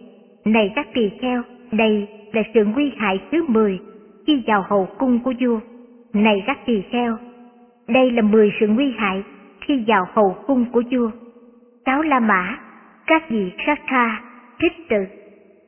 Này 0.45 0.71
các 0.75 0.87
tỳ 0.93 1.09
kheo, 1.21 1.41
đây 1.71 2.07
là 2.33 2.41
sự 2.53 2.65
nguy 2.65 2.91
hại 2.97 3.21
thứ 3.31 3.45
mười 3.47 3.79
khi 4.27 4.43
vào 4.47 4.65
hậu 4.67 4.87
cung 4.97 5.19
của 5.19 5.33
vua. 5.41 5.59
Này 6.13 6.43
các 6.47 6.57
tỳ 6.65 6.81
kheo, 6.91 7.17
đây 7.87 8.11
là 8.11 8.21
mười 8.21 8.51
sự 8.59 8.67
nguy 8.67 8.93
hại 8.97 9.23
khi 9.61 9.83
vào 9.87 10.07
hậu 10.13 10.37
cung 10.47 10.65
của 10.71 10.83
vua. 10.91 11.11
Cáo 11.85 12.01
La 12.01 12.19
Mã, 12.19 12.57
các 13.07 13.29
vị 13.29 13.51
sát 13.65 13.79
tha, 13.87 14.21
thích 14.61 14.73
tử. 14.89 15.05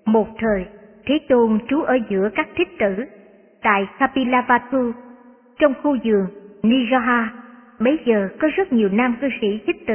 Một 0.05 0.27
thời, 0.37 0.65
Thế 1.05 1.19
Tôn 1.29 1.59
trú 1.67 1.81
ở 1.81 1.97
giữa 2.09 2.29
các 2.35 2.47
thích 2.55 2.69
tử, 2.79 2.95
tại 3.65 3.87
Kapilavatthu, 3.99 4.91
trong 5.59 5.73
khu 5.83 5.97
vườn 6.03 6.25
Niraha, 6.63 7.29
Bấy 7.79 7.99
giờ 8.05 8.29
có 8.39 8.47
rất 8.55 8.73
nhiều 8.73 8.89
nam 8.89 9.15
cư 9.21 9.27
sĩ 9.41 9.59
thích 9.67 9.87
tự 9.87 9.93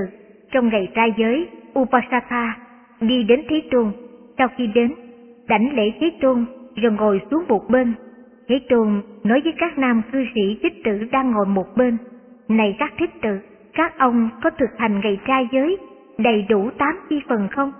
trong 0.52 0.68
ngày 0.68 0.88
trai 0.94 1.14
giới 1.16 1.48
Upasatha 1.78 2.56
đi 3.00 3.22
đến 3.22 3.42
Thế 3.48 3.62
Tôn. 3.70 3.92
Sau 4.38 4.48
khi 4.56 4.66
đến, 4.66 4.94
đảnh 5.48 5.76
lễ 5.76 5.92
Thế 6.00 6.10
Tôn 6.20 6.44
rồi 6.76 6.92
ngồi 6.92 7.20
xuống 7.30 7.44
một 7.48 7.68
bên. 7.68 7.94
Thế 8.48 8.60
Tôn 8.68 9.02
nói 9.24 9.40
với 9.44 9.52
các 9.58 9.78
nam 9.78 10.02
cư 10.12 10.24
sĩ 10.34 10.58
thích 10.62 10.84
tử 10.84 11.04
đang 11.12 11.30
ngồi 11.30 11.46
một 11.46 11.76
bên, 11.76 11.96
này 12.48 12.76
các 12.78 12.92
thích 12.98 13.10
tử, 13.22 13.38
các 13.74 13.98
ông 13.98 14.30
có 14.42 14.50
thực 14.50 14.70
hành 14.78 15.00
ngày 15.00 15.18
trai 15.26 15.48
giới 15.52 15.78
đầy 16.18 16.46
đủ 16.48 16.70
tám 16.78 17.00
chi 17.10 17.20
phần 17.28 17.48
không? 17.48 17.72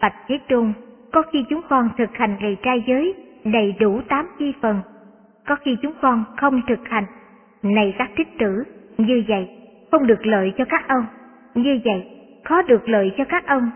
Bạch 0.00 0.14
Thế 0.28 0.38
Tôn, 0.48 0.72
có 1.12 1.22
khi 1.32 1.44
chúng 1.50 1.60
con 1.68 1.88
thực 1.98 2.16
hành 2.16 2.36
ngày 2.40 2.56
trai 2.62 2.84
giới 2.86 3.14
đầy 3.44 3.74
đủ 3.80 4.00
tám 4.08 4.26
chi 4.38 4.52
phần, 4.62 4.80
có 5.48 5.56
khi 5.56 5.76
chúng 5.82 5.92
con 6.02 6.24
không 6.36 6.62
thực 6.68 6.88
hành. 6.88 7.04
Này 7.62 7.94
các 7.98 8.10
thích 8.16 8.28
tử, 8.38 8.64
như 8.98 9.24
vậy 9.28 9.48
không 9.90 10.06
được 10.06 10.26
lợi 10.26 10.52
cho 10.58 10.64
các 10.64 10.88
ông, 10.88 11.06
như 11.54 11.80
vậy 11.84 12.04
khó 12.44 12.62
được 12.62 12.88
lợi 12.88 13.12
cho 13.18 13.24
các 13.24 13.46
ông. 13.46 13.70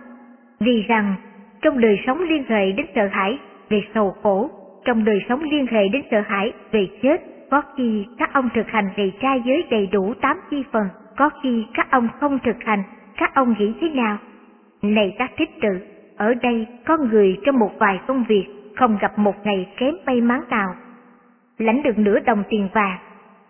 Vì 0.60 0.82
rằng 0.82 1.14
trong 1.62 1.80
đời 1.80 2.00
sống 2.06 2.22
liên 2.22 2.44
hệ 2.48 2.72
đến 2.72 2.86
sợ 2.94 3.08
hãi 3.12 3.38
về 3.68 3.82
sầu 3.94 4.14
khổ, 4.22 4.50
trong 4.84 5.04
đời 5.04 5.24
sống 5.28 5.42
liên 5.42 5.66
hệ 5.66 5.88
đến 5.88 6.02
sợ 6.10 6.20
hãi 6.20 6.52
về 6.72 6.88
chết, 7.02 7.22
có 7.50 7.62
khi 7.76 8.06
các 8.18 8.32
ông 8.32 8.48
thực 8.54 8.68
hành 8.68 8.88
về 8.96 9.12
trai 9.20 9.42
giới 9.46 9.64
đầy 9.70 9.86
đủ 9.86 10.14
tám 10.20 10.40
chi 10.50 10.64
phần, 10.72 10.88
có 11.16 11.30
khi 11.42 11.64
các 11.74 11.90
ông 11.90 12.08
không 12.20 12.38
thực 12.44 12.56
hành, 12.64 12.82
các 13.16 13.34
ông 13.34 13.54
nghĩ 13.58 13.72
thế 13.80 13.88
nào? 13.88 14.18
Này 14.82 15.14
các 15.18 15.30
thích 15.36 15.50
tử, 15.60 15.78
ở 16.16 16.34
đây 16.34 16.66
có 16.86 16.96
người 16.96 17.36
trong 17.44 17.58
một 17.58 17.70
vài 17.78 18.00
công 18.06 18.24
việc 18.28 18.44
không 18.76 18.98
gặp 19.00 19.18
một 19.18 19.34
ngày 19.44 19.68
kém 19.76 19.94
may 20.06 20.20
mắn 20.20 20.40
nào. 20.50 20.74
Lãnh 21.58 21.82
được 21.82 21.98
nửa 21.98 22.18
đồng 22.18 22.42
tiền 22.48 22.68
vàng, 22.72 22.98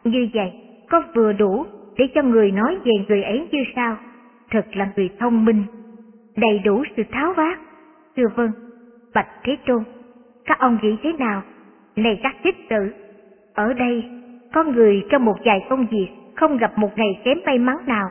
như 0.05 0.29
vậy 0.35 0.53
có 0.91 1.03
vừa 1.15 1.33
đủ 1.33 1.67
để 1.97 2.09
cho 2.15 2.23
người 2.23 2.51
nói 2.51 2.79
về 2.85 2.93
người 3.09 3.23
ấy 3.23 3.49
như 3.53 3.65
sao? 3.77 3.97
Thật 4.51 4.67
là 4.73 4.89
người 4.97 5.11
thông 5.19 5.45
minh, 5.45 5.65
đầy 6.37 6.59
đủ 6.59 6.85
sự 6.97 7.03
tháo 7.13 7.33
vát. 7.33 7.59
Thưa 8.17 8.29
vâng, 8.37 8.51
Bạch 9.15 9.29
Thế 9.45 9.57
Tôn, 9.67 9.85
các 10.45 10.59
ông 10.59 10.79
nghĩ 10.83 10.97
thế 11.03 11.13
nào? 11.13 11.43
Này 11.97 12.21
các 12.23 12.37
thích 12.45 12.57
tử, 12.69 12.93
ở 13.55 13.73
đây 13.73 14.05
có 14.53 14.65
người 14.65 15.05
trong 15.11 15.25
một 15.25 15.37
vài 15.45 15.61
công 15.69 15.87
việc 15.87 16.09
không 16.37 16.57
gặp 16.57 16.79
một 16.79 16.91
ngày 16.97 17.21
kém 17.25 17.39
may 17.47 17.59
mắn 17.59 17.77
nào. 17.87 18.11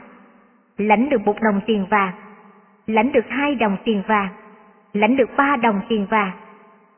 Lãnh 0.77 1.09
được 1.09 1.21
một 1.25 1.35
đồng 1.41 1.61
tiền 1.65 1.85
vàng, 1.89 2.13
lãnh 2.87 3.11
được 3.11 3.25
hai 3.27 3.55
đồng 3.55 3.77
tiền 3.85 4.01
vàng, 4.07 4.29
lãnh 4.93 5.17
được 5.17 5.29
ba 5.37 5.55
đồng 5.55 5.81
tiền 5.89 6.05
vàng, 6.09 6.31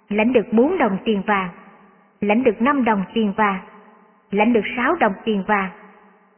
lãnh 0.09 0.33
được 0.33 0.45
bốn 0.51 0.77
đồng 0.77 0.97
tiền 1.05 1.21
vàng, 1.27 1.49
lãnh 2.23 2.43
được 2.43 2.61
năm 2.61 2.83
đồng 2.83 3.03
tiền 3.13 3.33
vàng, 3.37 3.59
lãnh 4.31 4.53
được 4.53 4.65
sáu 4.77 4.95
đồng 4.99 5.13
tiền 5.25 5.43
vàng, 5.47 5.69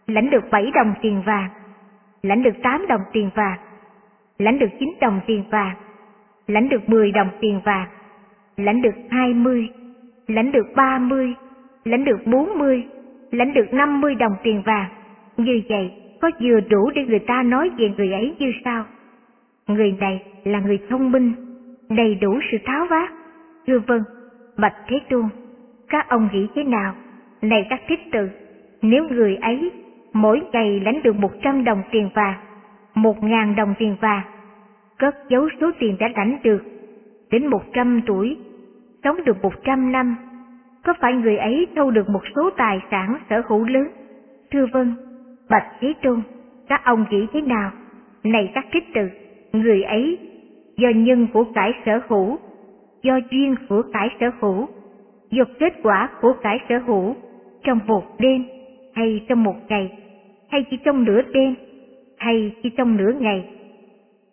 lãnh 0.07 0.29
được 0.29 0.43
bảy 0.51 0.71
đồng 0.71 0.93
tiền 1.01 1.21
vàng, 1.25 1.49
lãnh 2.23 2.43
được 2.43 2.55
tám 2.63 2.85
đồng 2.87 3.01
tiền 3.13 3.29
vàng, 3.35 3.57
lãnh 4.39 4.59
được 4.59 4.69
chín 4.79 4.93
đồng 5.01 5.19
tiền 5.27 5.43
vàng, 5.51 5.75
lãnh 6.47 6.69
được 6.69 6.89
mười 6.89 7.11
đồng 7.11 7.29
tiền 7.41 7.61
vàng, 7.65 7.87
lãnh 8.57 8.81
được 8.81 8.95
hai 9.09 9.33
mươi, 9.33 9.69
lãnh 10.27 10.51
được 10.51 10.67
ba 10.75 10.99
mươi, 10.99 11.33
lãnh 11.85 12.05
được 12.05 12.19
bốn 12.25 12.57
mươi, 12.57 12.83
lãnh 13.31 13.53
được 13.53 13.73
năm 13.73 14.01
mươi 14.01 14.15
đồng 14.15 14.35
tiền 14.43 14.61
vàng. 14.65 14.89
Như 15.37 15.61
vậy, 15.69 15.91
có 16.21 16.31
vừa 16.39 16.59
đủ 16.59 16.91
để 16.95 17.05
người 17.05 17.19
ta 17.19 17.43
nói 17.43 17.71
về 17.77 17.93
người 17.97 18.11
ấy 18.13 18.35
như 18.39 18.53
sao? 18.65 18.85
Người 19.67 19.95
này 19.99 20.23
là 20.43 20.59
người 20.59 20.79
thông 20.89 21.11
minh, 21.11 21.33
đầy 21.89 22.15
đủ 22.15 22.39
sự 22.51 22.57
tháo 22.65 22.85
vát. 22.89 23.09
Thưa 23.67 23.79
vâng, 23.79 24.03
Bạch 24.57 24.75
Thế 24.87 24.99
Tôn, 25.09 25.25
các 25.89 26.09
ông 26.09 26.29
nghĩ 26.33 26.47
thế 26.55 26.63
nào? 26.63 26.95
Này 27.41 27.65
các 27.69 27.81
thích 27.87 27.99
tự, 28.11 28.29
nếu 28.81 29.07
người 29.09 29.35
ấy 29.35 29.71
mỗi 30.13 30.41
ngày 30.53 30.79
lãnh 30.79 31.03
được 31.03 31.15
một 31.15 31.31
trăm 31.41 31.63
đồng 31.63 31.81
tiền 31.91 32.09
vàng, 32.13 32.37
một 32.95 33.23
ngàn 33.23 33.55
đồng 33.55 33.73
tiền 33.79 33.95
vàng, 34.01 34.23
cất 34.97 35.15
giấu 35.29 35.49
số 35.61 35.71
tiền 35.79 35.97
đã 35.99 36.09
lãnh 36.15 36.37
được, 36.43 36.63
đến 37.31 37.47
một 37.47 37.61
trăm 37.73 38.01
tuổi, 38.05 38.37
sống 39.03 39.23
được 39.25 39.43
một 39.43 39.53
trăm 39.63 39.91
năm, 39.91 40.15
có 40.83 40.93
phải 40.99 41.13
người 41.13 41.37
ấy 41.37 41.67
thâu 41.75 41.91
được 41.91 42.09
một 42.09 42.21
số 42.35 42.49
tài 42.57 42.79
sản 42.91 43.17
sở 43.29 43.41
hữu 43.47 43.65
lớn? 43.65 43.87
Thưa 44.51 44.65
vâng, 44.73 44.93
Bạch 45.49 45.67
Thế 45.79 45.93
Tôn, 46.01 46.21
các 46.67 46.81
ông 46.83 47.05
nghĩ 47.09 47.27
thế 47.33 47.41
nào? 47.41 47.71
Này 48.23 48.51
các 48.53 48.65
thích 48.71 48.83
tự, 48.93 49.09
người 49.53 49.83
ấy 49.83 50.19
do 50.77 50.89
nhân 50.89 51.27
của 51.33 51.43
cải 51.53 51.71
sở 51.85 51.99
hữu, 52.07 52.37
do 53.03 53.19
duyên 53.31 53.55
của 53.69 53.81
cải 53.93 54.09
sở 54.19 54.31
hữu, 54.39 54.67
dục 55.29 55.47
kết 55.59 55.73
quả 55.83 56.09
của 56.21 56.33
cải 56.41 56.59
sở 56.69 56.79
hữu 56.79 57.15
trong 57.63 57.79
một 57.87 58.03
đêm 58.19 58.45
hay 58.93 59.25
trong 59.29 59.43
một 59.43 59.55
ngày, 59.67 59.97
hay 60.49 60.65
chỉ 60.69 60.77
trong 60.77 61.03
nửa 61.03 61.21
đêm 61.33 61.55
hay 62.17 62.55
chỉ 62.63 62.69
trong 62.69 62.97
nửa 62.97 63.11
ngày. 63.19 63.49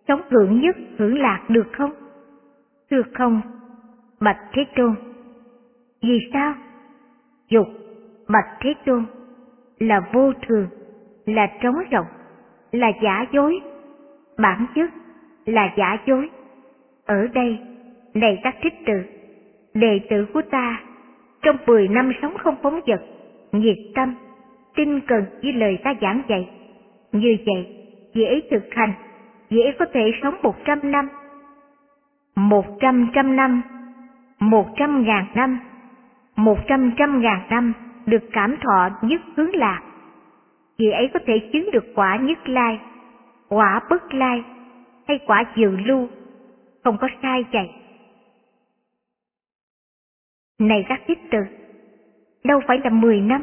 Sống 0.09 0.21
hưởng 0.31 0.61
nhất 0.61 0.77
hưởng 0.99 1.19
lạc 1.19 1.45
được 1.49 1.67
không? 1.73 1.91
Thưa 2.91 3.03
không, 3.15 3.41
Bạch 4.21 4.39
Thế 4.53 4.65
Tôn. 4.77 4.95
Vì 6.03 6.19
sao? 6.33 6.55
Dục, 7.49 7.67
Bạch 8.29 8.59
Thế 8.61 8.75
Tôn, 8.87 9.05
là 9.79 10.01
vô 10.13 10.33
thường, 10.47 10.67
là 11.27 11.47
trống 11.63 11.77
rộng, 11.91 12.07
là 12.73 12.93
giả 13.03 13.27
dối, 13.33 13.61
bản 14.39 14.67
chất 14.75 14.91
là 15.47 15.75
giả 15.77 15.97
dối. 16.07 16.31
Ở 17.07 17.27
đây, 17.35 17.59
này 18.15 18.41
các 18.43 18.57
thích 18.63 18.75
tự 18.87 19.03
đệ 19.75 20.01
tử 20.11 20.27
của 20.33 20.43
ta, 20.51 20.81
trong 21.43 21.57
10 21.67 21.89
năm 21.89 22.13
sống 22.23 22.37
không 22.39 22.57
phóng 22.63 22.81
vật, 22.87 23.01
nhiệt 23.53 23.79
tâm, 23.95 24.15
tinh 24.75 25.01
cần 25.07 25.25
với 25.43 25.53
lời 25.53 25.79
ta 25.85 25.95
giảng 26.01 26.23
dạy. 26.29 26.49
Như 27.13 27.37
vậy, 27.47 27.67
dễ 28.15 28.41
thực 28.51 28.63
hành, 28.71 28.93
dễ 29.51 29.73
có 29.79 29.85
thể 29.93 30.13
sống 30.23 30.35
một 30.43 30.55
trăm 30.65 30.79
năm. 30.91 31.09
Một 32.37 32.67
trăm 32.81 33.09
trăm 33.15 33.37
năm, 33.37 33.63
một 34.39 34.67
trăm 34.77 35.05
ngàn 35.05 35.25
năm, 35.35 35.59
một 36.37 36.59
trăm 36.69 36.93
trăm 36.97 37.21
ngàn 37.21 37.41
năm 37.51 37.73
được 38.07 38.23
cảm 38.33 38.57
thọ 38.57 38.91
nhất 39.03 39.21
hướng 39.37 39.55
lạc. 39.55 39.81
Vị 40.79 40.91
ấy 40.91 41.11
có 41.15 41.21
thể 41.27 41.39
chứng 41.53 41.71
được 41.73 41.85
quả 41.95 42.17
nhất 42.17 42.49
lai, 42.49 42.81
quả 43.49 43.81
bất 43.91 44.15
lai 44.15 44.45
hay 45.09 45.19
quả 45.27 45.45
dự 45.57 45.77
lưu, 45.77 46.09
không 46.85 46.97
có 47.01 47.09
sai 47.23 47.45
chạy. 47.53 47.82
Này 50.63 50.85
các 50.89 51.01
thích 51.07 51.19
tử, 51.31 51.39
đâu 52.45 52.61
phải 52.67 52.81
là 52.85 52.91
mười 52.91 53.21
năm. 53.21 53.43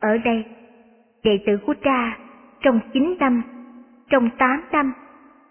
Ở 0.00 0.18
đây, 0.18 0.44
đệ 1.22 1.38
tử 1.46 1.58
của 1.66 1.74
cha 1.84 2.18
trong 2.60 2.80
chín 2.92 3.14
năm, 3.18 3.42
trong 4.10 4.30
tám 4.38 4.62
năm, 4.72 4.92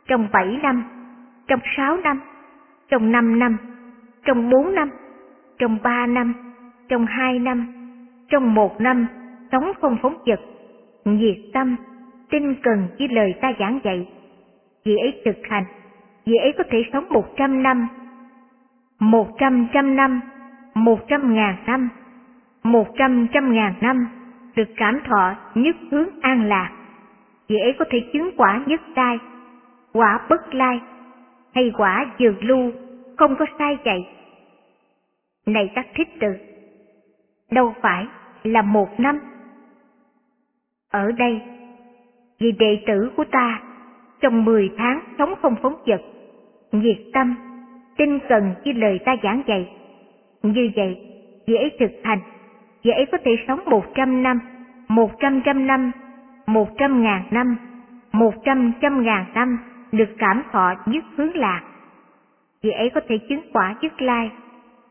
trong 0.07 0.27
bảy 0.34 0.60
năm, 0.63 0.84
trong 1.48 1.60
sáu 1.77 1.98
năm, 1.98 2.22
trong 2.89 3.12
năm 3.12 3.39
năm, 3.39 3.57
trong 4.25 4.50
bốn 4.50 4.75
năm, 4.75 4.89
trong 5.60 5.77
ba 5.84 6.07
năm, 6.07 6.34
trong 6.89 7.05
hai 7.05 7.39
năm, 7.39 7.67
trong 8.29 8.53
một 8.53 8.81
năm, 8.81 9.07
sống 9.51 9.72
không 9.81 9.98
phóng 10.01 10.17
dật, 10.25 10.39
nhiệt 11.05 11.38
tâm, 11.53 11.75
tinh 12.29 12.55
cần 12.63 12.88
với 13.00 13.07
lời 13.07 13.34
ta 13.41 13.53
giảng 13.60 13.79
dạy. 13.84 14.07
Vì 14.86 14.98
ấy 14.98 15.22
thực 15.25 15.38
hành, 15.43 15.63
vì 16.25 16.38
ấy 16.38 16.53
có 16.57 16.63
thể 16.69 16.84
sống 16.93 17.05
một 17.10 17.25
trăm 17.38 17.63
năm, 17.63 17.88
một 19.00 19.27
trăm 19.39 19.67
trăm 19.74 19.95
năm, 19.95 20.22
một 20.75 21.00
trăm 21.08 21.34
ngàn 21.34 21.55
năm, 21.65 21.89
một 22.63 22.88
trăm 22.98 23.27
trăm 23.34 23.53
ngàn 23.53 23.74
năm, 23.82 24.08
được 24.55 24.70
cảm 24.77 25.00
thọ 25.05 25.36
nhất 25.55 25.75
hướng 25.91 26.08
an 26.22 26.48
lạc. 26.48 26.72
dễ 27.48 27.74
có 27.79 27.86
thể 27.89 28.00
chứng 28.13 28.32
quả 28.38 28.63
nhất 28.65 28.82
lai, 28.96 29.20
quả 29.94 30.20
bất 30.29 30.55
lai, 30.55 30.82
hay 31.55 31.72
quả 31.77 32.05
dược 32.20 32.44
lưu, 32.44 32.72
không 33.17 33.36
có 33.36 33.46
sai 33.60 33.77
chạy. 33.84 34.08
Này 35.46 35.72
các 35.75 35.88
thích 35.96 36.20
tử, 36.20 36.36
đâu 37.51 37.74
phải 37.82 38.08
là 38.44 38.62
một 38.62 39.00
năm. 39.00 39.20
Ở 40.91 41.12
đây, 41.12 41.41
vì 42.39 42.51
đệ 42.51 42.84
tử 42.88 43.12
của 43.15 43.25
ta 43.32 43.62
trong 44.22 44.46
mười 44.46 44.70
tháng 44.77 45.00
sống 45.17 45.34
không 45.41 45.55
phóng 45.62 45.75
vật, 45.86 46.01
nhiệt 46.72 46.98
tâm, 47.13 47.36
tinh 47.98 48.20
cần 48.29 48.53
với 48.65 48.74
lời 48.74 49.00
ta 49.05 49.15
giảng 49.24 49.41
dạy. 49.48 49.84
Như 50.45 50.71
vậy, 50.75 50.97
dễ 51.47 51.69
thực 51.79 51.91
hành, 52.03 52.19
dễ 52.83 53.05
có 53.11 53.17
thể 53.25 53.31
sống 53.47 53.59
một 53.65 53.85
trăm 53.95 54.23
năm, 54.23 54.39
một 54.87 55.11
trăm 55.19 55.41
trăm 55.45 55.67
năm, 55.67 55.91
một 56.47 56.69
trăm 56.77 57.03
ngàn 57.03 57.23
năm, 57.31 57.57
một 58.11 58.33
trăm 58.45 58.71
trăm 58.81 59.03
ngàn 59.03 59.25
năm 59.33 59.57
được 59.91 60.09
cảm 60.17 60.43
thọ 60.51 60.73
nhất 60.85 61.03
hướng 61.15 61.35
lạc. 61.35 61.61
Dễ 62.61 62.89
có 62.93 63.01
thể 63.07 63.17
chứng 63.29 63.41
quả 63.53 63.75
nhất 63.81 64.01
lai, 64.01 64.31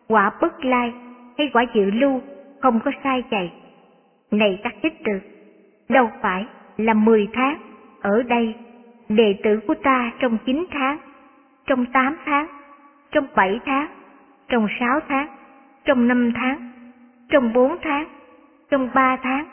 quả 0.08 0.30
bất 0.40 0.64
lai 0.64 0.92
hay 1.38 1.50
quả 1.52 1.64
dự 1.74 1.90
lưu 1.90 2.20
không 2.60 2.80
có 2.84 2.90
sai 3.04 3.22
chạy. 3.30 3.52
Này 4.30 4.60
các 4.62 4.74
thích 4.82 4.94
tử, 5.04 5.20
đâu 5.88 6.10
phải 6.22 6.46
là 6.76 6.94
mười 6.94 7.28
tháng, 7.32 7.56
ở 8.00 8.22
đây 8.22 8.54
đệ 9.08 9.36
tử 9.42 9.60
của 9.66 9.74
ta 9.74 10.12
trong 10.18 10.38
chín 10.46 10.64
tháng, 10.70 10.98
trong 11.66 11.86
tám 11.92 12.16
tháng, 12.24 12.46
trong 13.12 13.26
bảy 13.36 13.60
tháng, 13.64 13.86
trong 14.48 14.66
sáu 14.80 15.00
tháng, 15.08 15.26
trong 15.84 16.08
năm 16.08 16.32
tháng, 16.34 16.70
trong 17.28 17.52
bốn 17.52 17.76
tháng, 17.82 18.06
trong 18.70 18.88
ba 18.94 19.16
tháng, 19.22 19.46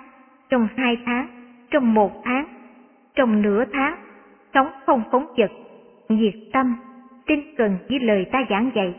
trong 0.50 0.68
hai 0.78 0.98
tháng, 1.06 1.28
trong 1.72 1.94
một 1.94 2.22
tháng, 2.24 2.46
trong 3.16 3.42
nửa 3.42 3.64
tháng, 3.74 3.96
sống 4.54 4.68
không 4.86 5.04
phóng 5.12 5.26
vật, 5.38 5.52
nhiệt 6.10 6.34
tâm, 6.54 6.76
tin 7.26 7.40
cần 7.58 7.78
với 7.90 8.00
lời 8.00 8.26
ta 8.32 8.40
giảng 8.50 8.72
dạy. 8.76 8.96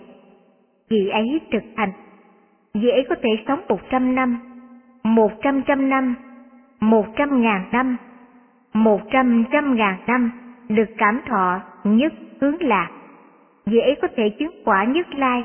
Vì 0.91 1.09
ấy 1.09 1.41
thực 1.53 1.63
hành, 1.77 1.93
vì 2.75 2.89
ấy 2.89 3.07
có 3.09 3.15
thể 3.23 3.31
sống 3.49 3.61
một 3.69 3.81
trăm 3.91 4.15
năm, 4.15 4.39
một 5.03 5.33
trăm 5.43 5.63
trăm 5.63 5.89
năm, 5.91 6.15
một 6.81 7.07
trăm 7.17 7.43
ngàn 7.43 7.65
năm, 7.73 7.97
một 8.75 9.01
trăm 9.13 9.45
trăm 9.53 9.77
ngàn 9.77 9.99
năm 10.07 10.31
được 10.69 10.89
cảm 10.99 11.21
thọ 11.27 11.61
nhất 11.85 12.13
hướng 12.41 12.63
lạc. 12.63 12.91
Vì 13.67 13.79
ấy 13.79 13.97
có 14.03 14.09
thể 14.17 14.29
chứng 14.39 14.63
quả 14.65 14.85
nhất 14.85 15.07
lai, 15.15 15.45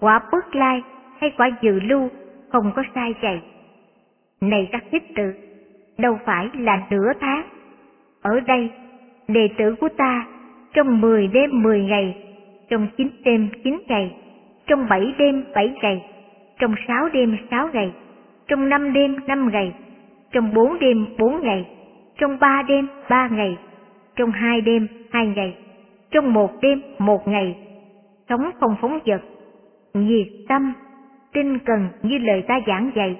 quả 0.00 0.20
bất 0.32 0.54
lai 0.54 0.82
hay 1.24 1.32
quả 1.36 1.50
dự 1.60 1.80
lưu 1.80 2.10
không 2.48 2.72
có 2.76 2.82
sai 2.94 3.14
chạy. 3.22 3.42
Này 4.40 4.68
các 4.72 4.84
thích 4.92 5.02
tử, 5.16 5.32
đâu 5.98 6.18
phải 6.24 6.48
là 6.58 6.86
nửa 6.90 7.12
tháng. 7.20 7.42
Ở 8.22 8.40
đây, 8.40 8.70
đệ 9.28 9.48
tử 9.58 9.74
của 9.80 9.88
ta 9.96 10.26
trong 10.74 11.00
mười 11.00 11.26
đêm 11.26 11.62
mười 11.62 11.82
ngày, 11.82 12.16
trong 12.68 12.88
chín 12.96 13.08
đêm 13.24 13.48
chín 13.64 13.80
ngày, 13.88 14.16
trong 14.66 14.86
bảy 14.88 15.14
đêm 15.18 15.44
bảy 15.54 15.74
ngày, 15.82 16.04
trong 16.58 16.74
sáu 16.88 17.08
đêm 17.12 17.36
sáu 17.50 17.68
ngày, 17.72 17.92
trong 18.48 18.68
năm 18.68 18.92
đêm 18.92 19.16
năm 19.26 19.50
ngày, 19.52 19.72
trong 20.32 20.54
bốn 20.54 20.78
đêm 20.78 21.06
bốn 21.18 21.42
ngày, 21.42 21.66
trong 22.18 22.38
ba 22.40 22.62
đêm 22.68 22.86
ba 23.10 23.28
ngày, 23.28 23.56
trong 24.16 24.30
hai 24.30 24.60
đêm 24.60 24.88
hai 25.10 25.26
ngày, 25.26 25.56
trong 26.10 26.32
một 26.32 26.60
đêm 26.62 26.82
một 26.98 27.28
ngày, 27.28 27.56
sống 28.28 28.50
không 28.60 28.76
phóng 28.80 28.98
vật, 29.06 29.22
nhiệt 29.94 30.28
tâm, 30.48 30.72
tinh 31.34 31.58
cần 31.58 31.88
như 32.02 32.18
lời 32.18 32.42
ta 32.48 32.60
giảng 32.66 32.90
dạy, 32.94 33.16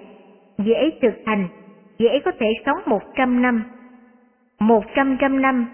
dễ 0.59 0.91
thực 1.03 1.15
hành, 1.27 1.49
dễ 1.99 2.21
có 2.25 2.33
thể 2.39 2.47
sống 2.67 2.79
một 2.87 3.03
trăm 3.17 3.43
năm, 3.43 3.65
một 4.59 4.85
trăm 4.95 5.17
trăm 5.21 5.43
năm, 5.43 5.67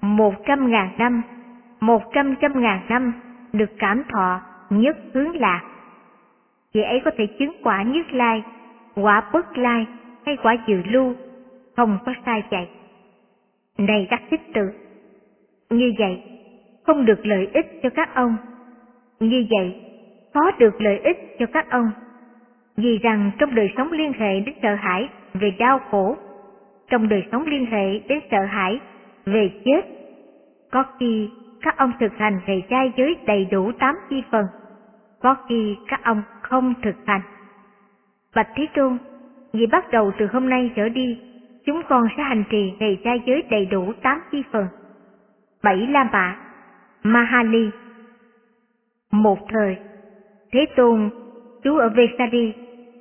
một 0.00 0.34
trăm 0.46 0.70
ngàn 0.70 0.90
năm, 0.98 1.22
một 1.80 2.02
trăm 2.14 2.34
trăm 2.40 2.62
ngàn 2.62 2.80
năm 2.88 3.12
được 3.52 3.70
cảm 3.78 4.02
thọ 4.12 4.40
nhất 4.70 4.96
hướng 5.14 5.36
lạc. 5.36 5.62
Dễ 6.74 6.82
ấy 6.82 7.00
có 7.04 7.10
thể 7.18 7.26
chứng 7.38 7.52
quả 7.62 7.82
nhất 7.82 8.06
lai, 8.12 8.42
quả 8.94 9.30
bất 9.32 9.58
lai 9.58 9.86
hay 10.26 10.36
quả 10.42 10.56
dự 10.66 10.82
lưu, 10.86 11.14
không 11.76 11.98
có 12.06 12.14
sai 12.26 12.42
chạy. 12.50 12.68
Này 13.78 14.06
các 14.10 14.22
thích 14.30 14.40
tử, 14.54 14.70
như 15.70 15.92
vậy 15.98 16.22
không 16.86 17.04
được 17.04 17.26
lợi 17.26 17.48
ích 17.54 17.80
cho 17.82 17.90
các 17.90 18.14
ông. 18.14 18.36
Như 19.20 19.46
vậy 19.50 19.89
có 20.34 20.52
được 20.58 20.80
lợi 20.80 20.98
ích 20.98 21.36
cho 21.38 21.46
các 21.52 21.70
ông. 21.70 21.90
Vì 22.76 22.98
rằng 22.98 23.30
trong 23.38 23.54
đời 23.54 23.72
sống 23.76 23.92
liên 23.92 24.12
hệ 24.12 24.40
đến 24.40 24.54
sợ 24.62 24.74
hãi 24.74 25.08
về 25.34 25.50
đau 25.58 25.80
khổ, 25.90 26.16
trong 26.90 27.08
đời 27.08 27.24
sống 27.32 27.46
liên 27.46 27.66
hệ 27.66 27.98
đến 27.98 28.20
sợ 28.30 28.44
hãi 28.44 28.80
về 29.24 29.50
chết, 29.64 29.80
có 30.70 30.84
khi 31.00 31.30
các 31.62 31.76
ông 31.76 31.92
thực 32.00 32.16
hành 32.16 32.40
về 32.46 32.62
trai 32.68 32.92
giới 32.96 33.16
đầy 33.26 33.44
đủ 33.44 33.72
tám 33.72 33.94
chi 34.10 34.22
phần, 34.30 34.46
có 35.20 35.36
khi 35.48 35.76
các 35.88 36.04
ông 36.04 36.22
không 36.42 36.74
thực 36.82 36.96
hành. 37.06 37.20
Bạch 38.34 38.48
Thế 38.54 38.66
Tôn, 38.74 38.98
vì 39.52 39.66
bắt 39.66 39.90
đầu 39.90 40.12
từ 40.18 40.26
hôm 40.32 40.48
nay 40.48 40.70
trở 40.76 40.88
đi, 40.88 41.20
chúng 41.66 41.82
con 41.88 42.08
sẽ 42.16 42.22
hành 42.22 42.44
trì 42.50 42.72
ngày 42.78 43.00
trai 43.04 43.22
giới 43.26 43.42
đầy 43.50 43.66
đủ 43.66 43.92
tám 44.02 44.20
chi 44.32 44.42
phần. 44.52 44.66
Bảy 45.62 45.76
La 45.76 46.04
Mã, 46.12 46.36
Mahali. 47.02 47.70
Một 49.12 49.38
thời, 49.48 49.76
Thế 50.52 50.66
Tôn 50.76 51.10
chú 51.64 51.76
ở 51.76 51.88
Vesari, 51.88 52.52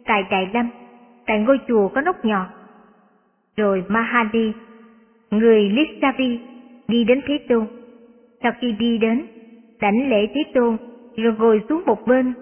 tại 0.05 0.23
Đại 0.31 0.49
Lâm, 0.53 0.69
tại 1.25 1.39
ngôi 1.39 1.59
chùa 1.67 1.87
có 1.87 2.01
nóc 2.01 2.25
nhọn. 2.25 2.47
Rồi 3.57 3.83
Mahadi 3.87 4.53
người 5.31 5.69
Lissavi, 5.69 6.39
đi 6.87 7.03
đến 7.03 7.21
Thế 7.27 7.37
Tôn. 7.49 7.67
Sau 8.43 8.51
khi 8.61 8.71
đi 8.71 8.97
đến, 8.97 9.25
đảnh 9.81 10.09
lễ 10.09 10.27
Thế 10.33 10.43
Tôn, 10.53 10.77
rồi 11.15 11.33
ngồi 11.39 11.61
xuống 11.69 11.83
một 11.85 12.07
bên. 12.07 12.33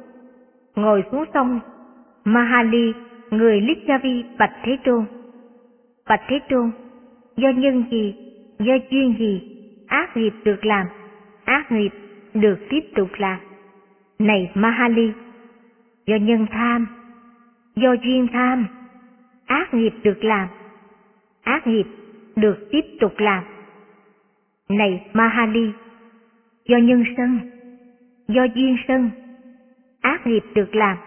Ngồi 0.76 1.04
xuống 1.12 1.26
xong, 1.34 1.60
Mahali, 2.24 2.94
người 3.32 3.62
Lissavi 3.62 4.24
bạch 4.38 4.54
Thế 4.64 4.78
Tôn. 4.84 5.06
Bạch 6.10 6.22
Thế 6.28 6.40
Tôn, 6.50 6.72
do 7.38 7.50
nhân 7.50 7.84
gì, 7.92 8.16
do 8.60 8.74
duyên 8.90 9.16
gì, 9.20 9.42
ác 9.88 10.18
nghiệp 10.18 10.34
được 10.44 10.66
làm, 10.66 10.88
ác 11.46 11.72
nghiệp 11.72 11.92
được 12.34 12.58
tiếp 12.70 12.82
tục 12.96 13.10
làm. 13.18 13.40
Này 14.20 14.52
Mahali, 14.54 15.12
do 16.06 16.16
nhân 16.16 16.46
tham, 16.52 16.88
do 17.76 17.96
duyên 18.04 18.28
tham, 18.34 18.68
ác 19.46 19.74
nghiệp 19.74 19.94
được 20.04 20.24
làm, 20.24 20.48
ác 21.44 21.68
nghiệp 21.68 21.86
được 22.36 22.68
tiếp 22.72 22.82
tục 23.00 23.14
làm. 23.18 23.44
Này 24.70 25.08
Mahali, 25.14 25.72
do 26.66 26.78
nhân 26.78 27.04
sân, 27.18 27.40
do 28.28 28.44
duyên 28.56 28.78
sân, 28.88 29.10
ác 30.02 30.28
nghiệp 30.28 30.44
được 30.56 30.76
làm, 30.76 30.98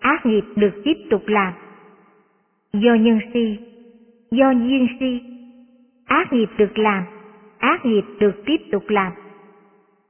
ác 0.00 0.26
nghiệp 0.26 0.44
được 0.56 0.82
tiếp 0.84 0.96
tục 1.10 1.22
làm. 1.26 1.52
Do 2.72 2.94
nhân 2.94 3.20
si, 3.32 3.58
do 4.30 4.50
duyên 4.50 4.86
si, 5.00 5.20
ác 6.06 6.32
nghiệp 6.32 6.48
được 6.58 6.78
làm, 6.78 7.04
ác 7.58 7.86
nghiệp 7.86 8.04
được 8.20 8.42
tiếp 8.46 8.60
tục 8.72 8.84
làm. 8.88 9.12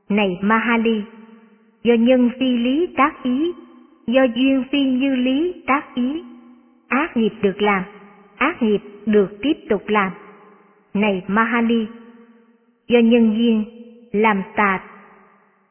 Này 0.09 0.39
Mahali, 0.43 1.03
do 1.87 1.95
nhân 1.95 2.31
phi 2.41 2.57
lý 2.57 2.87
tác 2.97 3.23
ý, 3.23 3.53
do 4.07 4.23
duyên 4.35 4.65
phi 4.73 4.85
như 4.85 5.17
lý 5.17 5.63
tác 5.67 5.95
ý, 5.95 6.23
ác 6.89 7.17
nghiệp 7.17 7.33
được 7.43 7.63
làm, 7.63 7.83
ác 8.37 8.63
nghiệp 8.63 8.81
được 9.07 9.29
tiếp 9.43 9.53
tục 9.69 9.83
làm. 9.87 10.11
Này 10.95 11.25
Mahali, 11.29 11.87
do 12.89 12.99
nhân 12.99 13.35
duyên 13.37 13.65
làm 14.13 14.43
tà. 14.57 14.81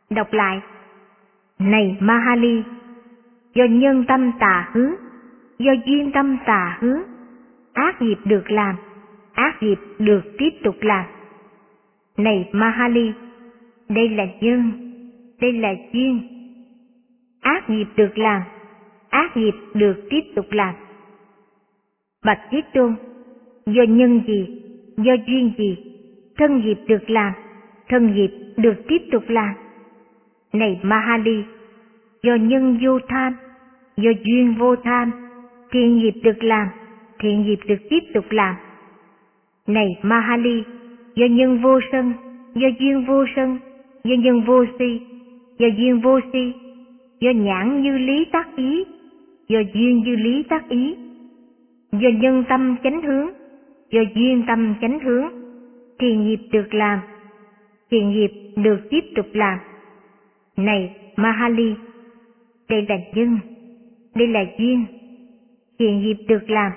Đọc 0.09 0.33
lại, 0.33 0.61
này 1.59 1.97
Mahali, 1.99 2.63
do 3.53 3.65
nhân 3.65 4.05
tâm 4.07 4.31
tà 4.39 4.69
hướng, 4.73 4.93
do 5.59 5.71
duyên 5.85 6.11
tâm 6.11 6.37
tà 6.45 6.77
hướng, 6.81 7.01
ác 7.73 8.01
nghiệp 8.01 8.17
được 8.25 8.51
làm, 8.51 8.75
ác 9.33 9.63
nghiệp 9.63 9.79
được 9.99 10.21
tiếp 10.37 10.49
tục 10.63 10.75
làm. 10.81 11.05
Này 12.17 12.49
Mahali, 12.51 13.11
đây 13.89 14.09
là 14.09 14.25
nhân, 14.41 14.84
đây 15.41 15.53
là 15.53 15.73
duyên. 15.93 16.21
Ác 17.41 17.69
nghiệp 17.69 17.87
được 17.95 18.17
làm, 18.17 18.41
ác 19.09 19.37
nghiệp 19.37 19.55
được 19.73 19.95
tiếp 20.09 20.21
tục 20.35 20.45
làm. 20.51 20.75
Bạch 22.25 22.39
Thiết 22.51 22.65
Tôn, 22.73 22.95
do 23.65 23.83
nhân 23.83 24.21
gì, 24.27 24.61
do 24.97 25.13
duyên 25.27 25.51
gì, 25.57 25.77
thân 26.37 26.61
nghiệp 26.61 26.77
được 26.87 27.09
làm, 27.09 27.33
thân 27.89 28.15
nghiệp 28.15 28.31
được 28.57 28.75
tiếp 28.87 29.01
tục 29.11 29.23
làm. 29.27 29.53
Này 30.53 30.79
Mahali, 30.83 31.43
do 32.23 32.35
nhân 32.35 32.79
vô 32.83 32.99
tham, 33.07 33.35
do 33.97 34.11
duyên 34.25 34.55
vô 34.55 34.75
tham, 34.75 35.11
thiện 35.71 35.97
nghiệp 35.97 36.13
được 36.23 36.43
làm, 36.43 36.67
thiện 37.19 37.41
nghiệp 37.41 37.59
được 37.67 37.89
tiếp 37.89 37.99
tục 38.13 38.25
làm. 38.29 38.55
Này 39.67 39.99
Mahali, 40.01 40.63
do 41.15 41.25
nhân 41.25 41.61
vô 41.61 41.79
sân, 41.91 42.13
do 42.55 42.67
duyên 42.79 43.05
vô 43.05 43.25
sân, 43.35 43.59
do 44.03 44.15
nhân 44.15 44.41
vô 44.41 44.65
si, 44.79 45.01
do 45.57 45.67
duyên 45.77 46.01
vô 46.01 46.19
si, 46.33 46.53
do 47.19 47.31
nhãn 47.31 47.81
như 47.81 47.97
lý 47.97 48.25
tác 48.31 48.55
ý, 48.55 48.83
do 49.47 49.59
duyên 49.73 50.03
như 50.05 50.15
lý 50.15 50.43
tác 50.43 50.69
ý, 50.69 50.95
do 51.91 52.09
nhân 52.21 52.43
tâm 52.49 52.75
chánh 52.83 53.01
hướng, 53.01 53.29
do 53.91 54.01
duyên 54.15 54.43
tâm 54.47 54.75
chánh 54.81 54.99
hướng, 54.99 55.25
thiền 55.99 56.23
nghiệp 56.23 56.39
được 56.51 56.73
làm, 56.73 56.99
thiền 57.91 58.09
nghiệp 58.09 58.31
được 58.55 58.79
tiếp 58.89 59.01
tục 59.15 59.25
làm. 59.33 59.59
Này 60.57 60.95
Mahali, 61.15 61.73
đây 62.69 62.85
là 62.89 62.95
nhân, 63.13 63.39
đây 64.15 64.27
là 64.27 64.45
duyên, 64.57 64.85
thiện 65.79 65.99
nghiệp 65.99 66.17
được 66.27 66.49
làm, 66.49 66.71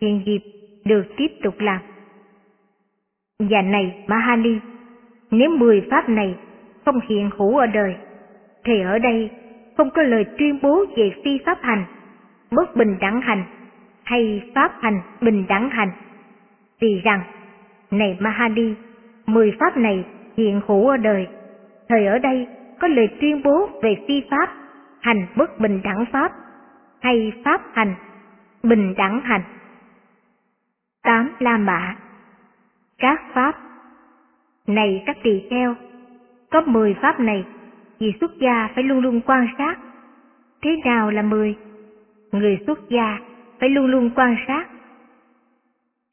thiện 0.00 0.22
nghiệp 0.24 0.40
được 0.84 1.02
tiếp 1.16 1.28
tục 1.42 1.54
làm. 1.60 1.80
Và 3.38 3.62
này 3.62 4.04
Mahali, 4.06 4.58
nếu 5.30 5.50
mười 5.50 5.82
pháp 5.90 6.08
này 6.08 6.34
không 6.84 7.00
hiện 7.08 7.30
hữu 7.38 7.56
ở 7.56 7.66
đời, 7.66 7.96
thì 8.64 8.82
ở 8.82 8.98
đây 8.98 9.30
không 9.76 9.90
có 9.90 10.02
lời 10.02 10.24
tuyên 10.38 10.58
bố 10.62 10.84
về 10.96 11.12
phi 11.24 11.38
pháp 11.46 11.58
hành, 11.62 11.84
bất 12.50 12.76
bình 12.76 12.98
đẳng 13.00 13.20
hành 13.20 13.44
hay 14.04 14.50
pháp 14.54 14.72
hành 14.80 15.00
bình 15.20 15.44
đẳng 15.48 15.70
hành. 15.70 15.90
Vì 16.80 17.00
rằng, 17.04 17.20
này 17.90 18.16
Mahadi, 18.20 18.74
mười 19.26 19.56
pháp 19.60 19.76
này 19.76 20.04
hiện 20.36 20.60
hữu 20.66 20.88
ở 20.88 20.96
đời, 20.96 21.26
thời 21.88 22.06
ở 22.06 22.18
đây 22.18 22.46
có 22.80 22.88
lời 22.88 23.08
tuyên 23.20 23.42
bố 23.42 23.68
về 23.82 23.96
phi 24.08 24.22
pháp, 24.30 24.48
hành 25.00 25.26
bất 25.36 25.60
bình 25.60 25.80
đẳng 25.84 26.04
pháp, 26.12 26.32
hay 27.00 27.32
pháp 27.44 27.62
hành 27.72 27.94
bình 28.62 28.94
đẳng 28.96 29.20
hành. 29.20 29.42
Tám 31.02 31.30
La 31.38 31.56
Mã 31.56 31.96
Các 32.98 33.20
pháp 33.34 33.54
Này 34.66 35.02
các 35.06 35.16
tỳ 35.22 35.42
kheo, 35.50 35.74
có 36.52 36.60
mười 36.66 36.94
pháp 37.02 37.20
này, 37.20 37.44
vì 38.00 38.12
xuất 38.20 38.30
gia 38.40 38.68
phải 38.74 38.84
luôn 38.84 39.00
luôn 39.00 39.20
quan 39.26 39.46
sát. 39.58 39.74
Thế 40.62 40.76
nào 40.84 41.10
là 41.10 41.22
mười? 41.22 41.54
Người 42.32 42.58
xuất 42.66 42.78
gia 42.88 43.18
phải 43.60 43.68
luôn 43.68 43.86
luôn 43.86 44.10
quan 44.16 44.36
sát. 44.46 44.64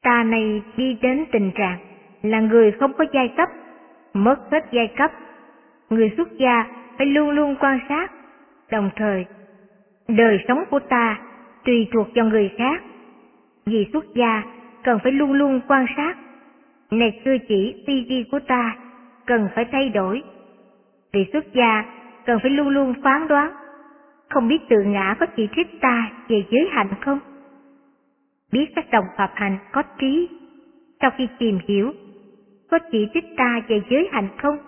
Ta 0.02 0.22
này 0.22 0.62
đi 0.76 0.96
đến 1.02 1.24
tình 1.32 1.50
trạng 1.54 1.78
là 2.22 2.40
người 2.40 2.72
không 2.72 2.92
có 2.92 3.04
giai 3.12 3.28
cấp, 3.36 3.48
mất 4.14 4.36
hết 4.50 4.64
giai 4.72 4.88
cấp. 4.96 5.10
Người 5.90 6.12
xuất 6.16 6.28
gia 6.38 6.64
phải 6.98 7.06
luôn 7.06 7.30
luôn 7.30 7.56
quan 7.60 7.78
sát, 7.88 8.12
đồng 8.70 8.90
thời 8.96 9.26
đời 10.08 10.38
sống 10.48 10.64
của 10.70 10.80
ta 10.88 11.20
tùy 11.64 11.86
thuộc 11.92 12.08
vào 12.14 12.26
người 12.26 12.50
khác. 12.58 12.82
Vì 13.66 13.86
xuất 13.92 14.04
gia 14.14 14.42
cần 14.82 14.98
phải 15.02 15.12
luôn 15.12 15.32
luôn 15.32 15.60
quan 15.68 15.86
sát. 15.96 16.14
Này 16.90 17.20
cư 17.24 17.38
chỉ 17.48 17.74
tư 17.86 17.92
duy 18.08 18.24
của 18.30 18.38
ta 18.46 18.76
cần 19.30 19.48
phải 19.54 19.64
thay 19.72 19.88
đổi. 19.88 20.22
Vì 21.12 21.26
xuất 21.32 21.44
gia 21.54 21.84
cần 22.26 22.38
phải 22.42 22.50
luôn 22.50 22.68
luôn 22.68 22.94
phán 23.02 23.28
đoán. 23.28 23.52
Không 24.30 24.48
biết 24.48 24.58
tự 24.68 24.76
ngã 24.86 25.14
có 25.20 25.26
chỉ 25.36 25.48
trích 25.56 25.66
ta 25.80 26.10
về 26.28 26.44
giới 26.50 26.68
hạnh 26.72 26.90
không? 27.00 27.20
Biết 28.52 28.66
các 28.74 28.90
đồng 28.92 29.04
phạm 29.16 29.30
hành 29.34 29.58
có 29.72 29.82
trí. 29.98 30.28
Sau 31.00 31.10
khi 31.18 31.28
tìm 31.38 31.58
hiểu, 31.68 31.92
có 32.70 32.78
chỉ 32.92 33.08
trích 33.14 33.24
ta 33.36 33.60
về 33.68 33.82
giới 33.90 34.08
hạnh 34.12 34.28
không? 34.42 34.58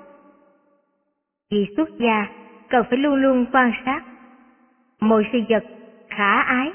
Vì 1.50 1.66
xuất 1.76 1.88
gia 1.98 2.26
cần 2.68 2.84
phải 2.90 2.98
luôn 2.98 3.14
luôn 3.14 3.46
quan 3.52 3.72
sát. 3.84 4.00
Mọi 5.00 5.26
sự 5.32 5.38
vật 5.48 5.64
khả 6.08 6.42
ái, 6.42 6.72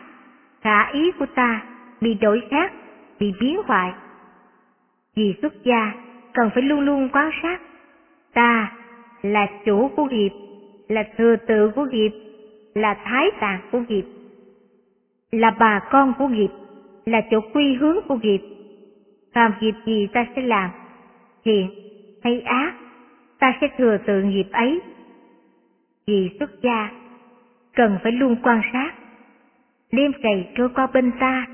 khả 0.62 0.92
ý 0.92 1.12
của 1.20 1.26
ta 1.36 1.66
bị 2.02 2.14
đổi 2.14 2.42
khác, 2.50 2.72
bị 3.20 3.34
biến 3.40 3.58
hoại. 3.66 3.94
Vì 5.16 5.36
xuất 5.42 5.54
gia 5.64 5.92
cần 6.34 6.50
phải 6.54 6.64
luôn 6.64 6.80
luôn 6.80 7.10
quan 7.14 7.30
sát. 7.42 7.62
Ta 8.38 8.72
là 9.22 9.48
chủ 9.66 9.90
của 9.96 10.06
nghiệp, 10.06 10.30
là 10.88 11.04
thừa 11.18 11.36
tự 11.48 11.72
của 11.76 11.86
nghiệp, 11.86 12.12
là 12.76 12.98
thái 13.04 13.26
tạng 13.40 13.60
của 13.72 13.82
nghiệp, 13.88 14.06
là 15.32 15.52
bà 15.60 15.80
con 15.92 16.14
của 16.18 16.28
nghiệp, 16.28 16.50
là 17.06 17.22
chỗ 17.32 17.40
quy 17.54 17.76
hướng 17.76 17.98
của 18.08 18.16
nghiệp. 18.16 18.42
Làm 19.34 19.54
nghiệp 19.62 19.74
gì 19.86 20.08
ta 20.14 20.28
sẽ 20.36 20.42
làm, 20.42 20.70
thiện 21.46 21.70
hay 22.24 22.42
ác, 22.42 22.74
ta 23.40 23.58
sẽ 23.62 23.68
thừa 23.78 23.98
tự 24.08 24.22
nghiệp 24.24 24.48
ấy. 24.52 24.82
Vì 26.08 26.30
xuất 26.40 26.62
gia, 26.62 26.92
cần 27.74 27.98
phải 28.04 28.12
luôn 28.12 28.36
quan 28.44 28.62
sát. 28.74 28.92
Đêm 29.92 30.12
ngày 30.20 30.50
trôi 30.56 30.70
qua 30.70 30.88
bên 30.94 31.12
ta, 31.20 31.46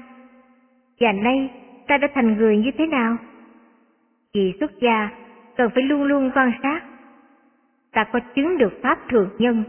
và 0.99 1.11
nay 1.11 1.49
ta 1.87 1.97
đã 1.97 2.07
thành 2.13 2.37
người 2.37 2.57
như 2.57 2.71
thế 2.77 2.87
nào? 2.87 3.17
Vì 4.33 4.53
xuất 4.59 4.71
gia, 4.81 5.09
cần 5.57 5.69
phải 5.75 5.83
luôn 5.83 6.03
luôn 6.03 6.31
quan 6.35 6.51
sát. 6.63 6.81
Ta 7.93 8.03
có 8.03 8.19
chứng 8.35 8.57
được 8.57 8.73
pháp 8.83 8.99
thường 9.09 9.29
nhân, 9.37 9.63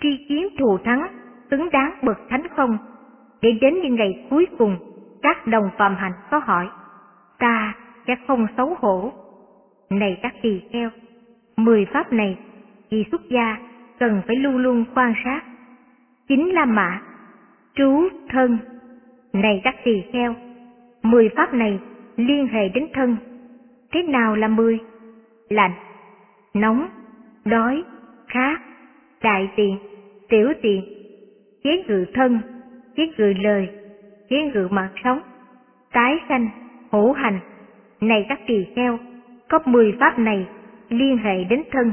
tri 0.00 0.26
kiến 0.28 0.48
thù 0.58 0.78
thắng, 0.78 1.02
xứng 1.50 1.70
đáng 1.70 1.92
bậc 2.02 2.18
thánh 2.28 2.42
không? 2.56 2.78
Để 3.42 3.52
đến 3.60 3.80
những 3.82 3.94
ngày 3.94 4.26
cuối 4.30 4.46
cùng, 4.58 4.76
các 5.22 5.46
đồng 5.46 5.70
phạm 5.78 5.96
hạnh 5.96 6.12
có 6.30 6.38
hỏi, 6.38 6.68
ta 7.38 7.74
sẽ 8.06 8.16
không 8.26 8.46
xấu 8.56 8.76
hổ. 8.80 9.12
Này 9.90 10.18
các 10.22 10.34
tỳ 10.42 10.60
kheo, 10.72 10.90
mười 11.56 11.86
pháp 11.92 12.12
này, 12.12 12.38
vì 12.90 13.04
xuất 13.10 13.20
gia 13.28 13.56
cần 13.98 14.22
phải 14.26 14.36
luôn 14.36 14.56
luôn 14.56 14.84
quan 14.94 15.14
sát. 15.24 15.40
Chính 16.28 16.54
là 16.54 16.64
mã, 16.64 17.00
trú, 17.74 18.08
thân. 18.28 18.58
Này 19.32 19.60
các 19.64 19.74
tỳ 19.84 20.02
kheo, 20.12 20.34
mười 21.02 21.28
pháp 21.36 21.54
này 21.54 21.78
liên 22.16 22.46
hệ 22.46 22.68
đến 22.68 22.86
thân. 22.92 23.16
Thế 23.92 24.02
nào 24.02 24.36
là 24.36 24.48
mười? 24.48 24.78
Lạnh, 25.50 25.72
nóng, 26.54 26.88
đói, 27.44 27.84
khát, 28.28 28.60
đại 29.22 29.48
tiện, 29.56 29.78
tiểu 30.28 30.52
tiện, 30.62 30.84
chế 31.64 31.84
ngự 31.88 32.06
thân, 32.14 32.40
chế 32.96 33.06
ngự 33.18 33.32
lời, 33.42 33.68
chế 34.28 34.36
ngự 34.54 34.68
mạng 34.70 34.90
sống, 35.04 35.20
tái 35.92 36.18
sanh, 36.28 36.48
hữu 36.90 37.12
hành. 37.12 37.40
Này 38.00 38.26
các 38.28 38.40
tỳ 38.46 38.66
kheo, 38.76 38.98
có 39.48 39.58
mười 39.64 39.96
pháp 40.00 40.18
này 40.18 40.48
liên 40.88 41.18
hệ 41.18 41.44
đến 41.44 41.62
thân. 41.70 41.92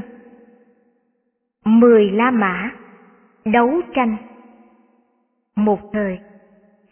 Mười 1.64 2.10
La 2.10 2.30
Mã 2.30 2.70
Đấu 3.44 3.80
tranh 3.94 4.16
Một 5.56 5.80
thời, 5.92 6.18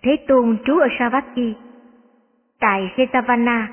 Thế 0.02 0.16
Tôn 0.28 0.58
trú 0.64 0.78
ở 0.78 0.88
Savatthi, 0.98 1.54
tại 2.60 2.92
Jetavana, 2.96 3.66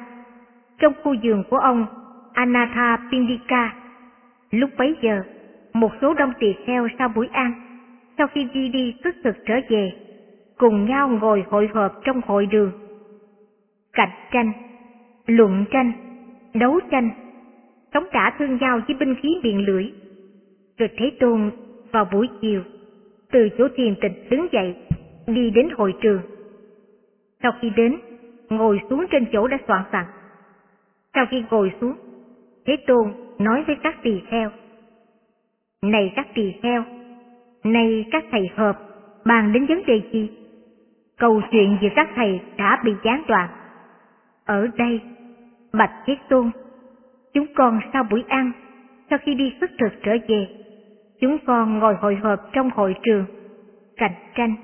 trong 0.79 0.93
khu 1.03 1.15
vườn 1.23 1.43
của 1.49 1.57
ông 1.57 1.85
Anatha 2.33 2.97
Pindika. 3.11 3.73
Lúc 4.51 4.69
bấy 4.77 4.95
giờ, 5.01 5.21
một 5.73 5.91
số 6.01 6.13
đông 6.13 6.33
tỳ 6.39 6.53
kheo 6.65 6.87
sau 6.99 7.09
buổi 7.09 7.27
ăn, 7.27 7.53
sau 8.17 8.27
khi 8.27 8.47
đi 8.53 8.69
đi 8.69 8.95
xuất 9.03 9.15
thực 9.23 9.35
trở 9.45 9.59
về, 9.69 9.91
cùng 10.57 10.85
nhau 10.85 11.09
ngồi 11.09 11.45
hội 11.49 11.69
họp 11.73 12.01
trong 12.03 12.21
hội 12.25 12.45
đường. 12.45 12.71
Cạnh 13.93 14.09
tranh, 14.31 14.51
luận 15.25 15.65
tranh, 15.71 15.91
đấu 16.53 16.79
tranh, 16.91 17.09
sống 17.93 18.05
cả 18.11 18.35
thương 18.39 18.57
nhau 18.57 18.79
với 18.87 18.95
binh 18.99 19.15
khí 19.15 19.29
miệng 19.43 19.65
lưỡi. 19.65 19.91
Rồi 20.77 20.89
Thế 20.97 21.11
Tôn 21.19 21.51
vào 21.91 22.05
buổi 22.11 22.29
chiều, 22.41 22.63
từ 23.31 23.49
chỗ 23.57 23.67
thiền 23.75 23.95
tịch 24.01 24.29
đứng 24.29 24.47
dậy, 24.51 24.75
đi 25.27 25.49
đến 25.49 25.69
hội 25.77 25.93
trường. 26.01 26.21
Sau 27.43 27.51
khi 27.61 27.69
đến, 27.69 27.99
ngồi 28.49 28.79
xuống 28.89 29.05
trên 29.11 29.25
chỗ 29.31 29.47
đã 29.47 29.57
soạn 29.67 29.83
sẵn. 29.91 30.05
Sau 31.13 31.25
khi 31.29 31.43
ngồi 31.49 31.71
xuống, 31.81 31.93
Thế 32.65 32.77
Tôn 32.87 33.13
nói 33.39 33.63
với 33.67 33.75
các 33.83 33.95
tỳ 34.03 34.21
kheo. 34.29 34.49
Này 35.81 36.13
các 36.15 36.27
tỳ 36.33 36.53
kheo, 36.63 36.83
này 37.63 38.05
các 38.11 38.23
thầy 38.31 38.49
hợp, 38.55 38.79
bàn 39.25 39.53
đến 39.53 39.65
vấn 39.65 39.85
đề 39.85 40.01
gì? 40.11 40.29
Câu 41.17 41.41
chuyện 41.51 41.77
giữa 41.81 41.89
các 41.95 42.09
thầy 42.15 42.39
đã 42.57 42.81
bị 42.85 42.91
gián 43.03 43.23
đoạn. 43.27 43.49
Ở 44.45 44.67
đây, 44.77 45.01
Bạch 45.73 45.91
Thế 46.05 46.17
Tôn, 46.29 46.51
chúng 47.33 47.45
con 47.55 47.79
sau 47.93 48.03
buổi 48.03 48.23
ăn, 48.27 48.51
sau 49.09 49.19
khi 49.23 49.35
đi 49.35 49.53
xuất 49.59 49.71
thực 49.79 49.93
trở 50.03 50.11
về, 50.27 50.47
chúng 51.21 51.37
con 51.45 51.79
ngồi 51.79 51.95
hội 51.95 52.15
họp 52.15 52.39
trong 52.53 52.69
hội 52.69 52.95
trường, 53.03 53.25
cạnh 53.97 54.15
tranh, 54.35 54.55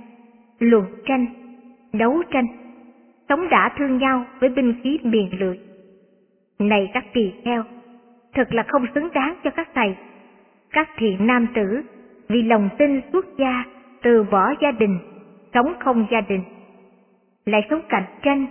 luận 0.60 0.86
tranh, 1.06 1.26
đấu 1.94 2.24
tranh, 2.32 2.46
sống 3.30 3.50
đã 3.50 3.72
thương 3.78 3.98
nhau 3.98 4.26
với 4.40 4.50
binh 4.50 4.74
khí 4.84 5.00
miền 5.04 5.30
lưỡi. 5.40 5.60
Này 6.60 6.90
các 6.94 7.06
tỳ 7.14 7.32
kheo, 7.46 7.64
thật 8.34 8.54
là 8.54 8.64
không 8.68 8.86
xứng 8.96 9.10
đáng 9.14 9.36
cho 9.44 9.50
các 9.50 9.70
thầy. 9.76 9.96
Các 10.72 10.90
thiện 10.98 11.28
nam 11.28 11.48
tử 11.56 11.82
vì 12.28 12.42
lòng 12.42 12.70
tin 12.78 13.02
xuất 13.12 13.26
gia 13.38 13.64
từ 14.02 14.24
bỏ 14.24 14.54
gia 14.62 14.72
đình, 14.72 15.00
sống 15.54 15.74
không 15.80 16.08
gia 16.12 16.22
đình, 16.22 16.44
lại 17.46 17.62
sống 17.70 17.82
cạnh 17.90 18.06
tranh, 18.24 18.46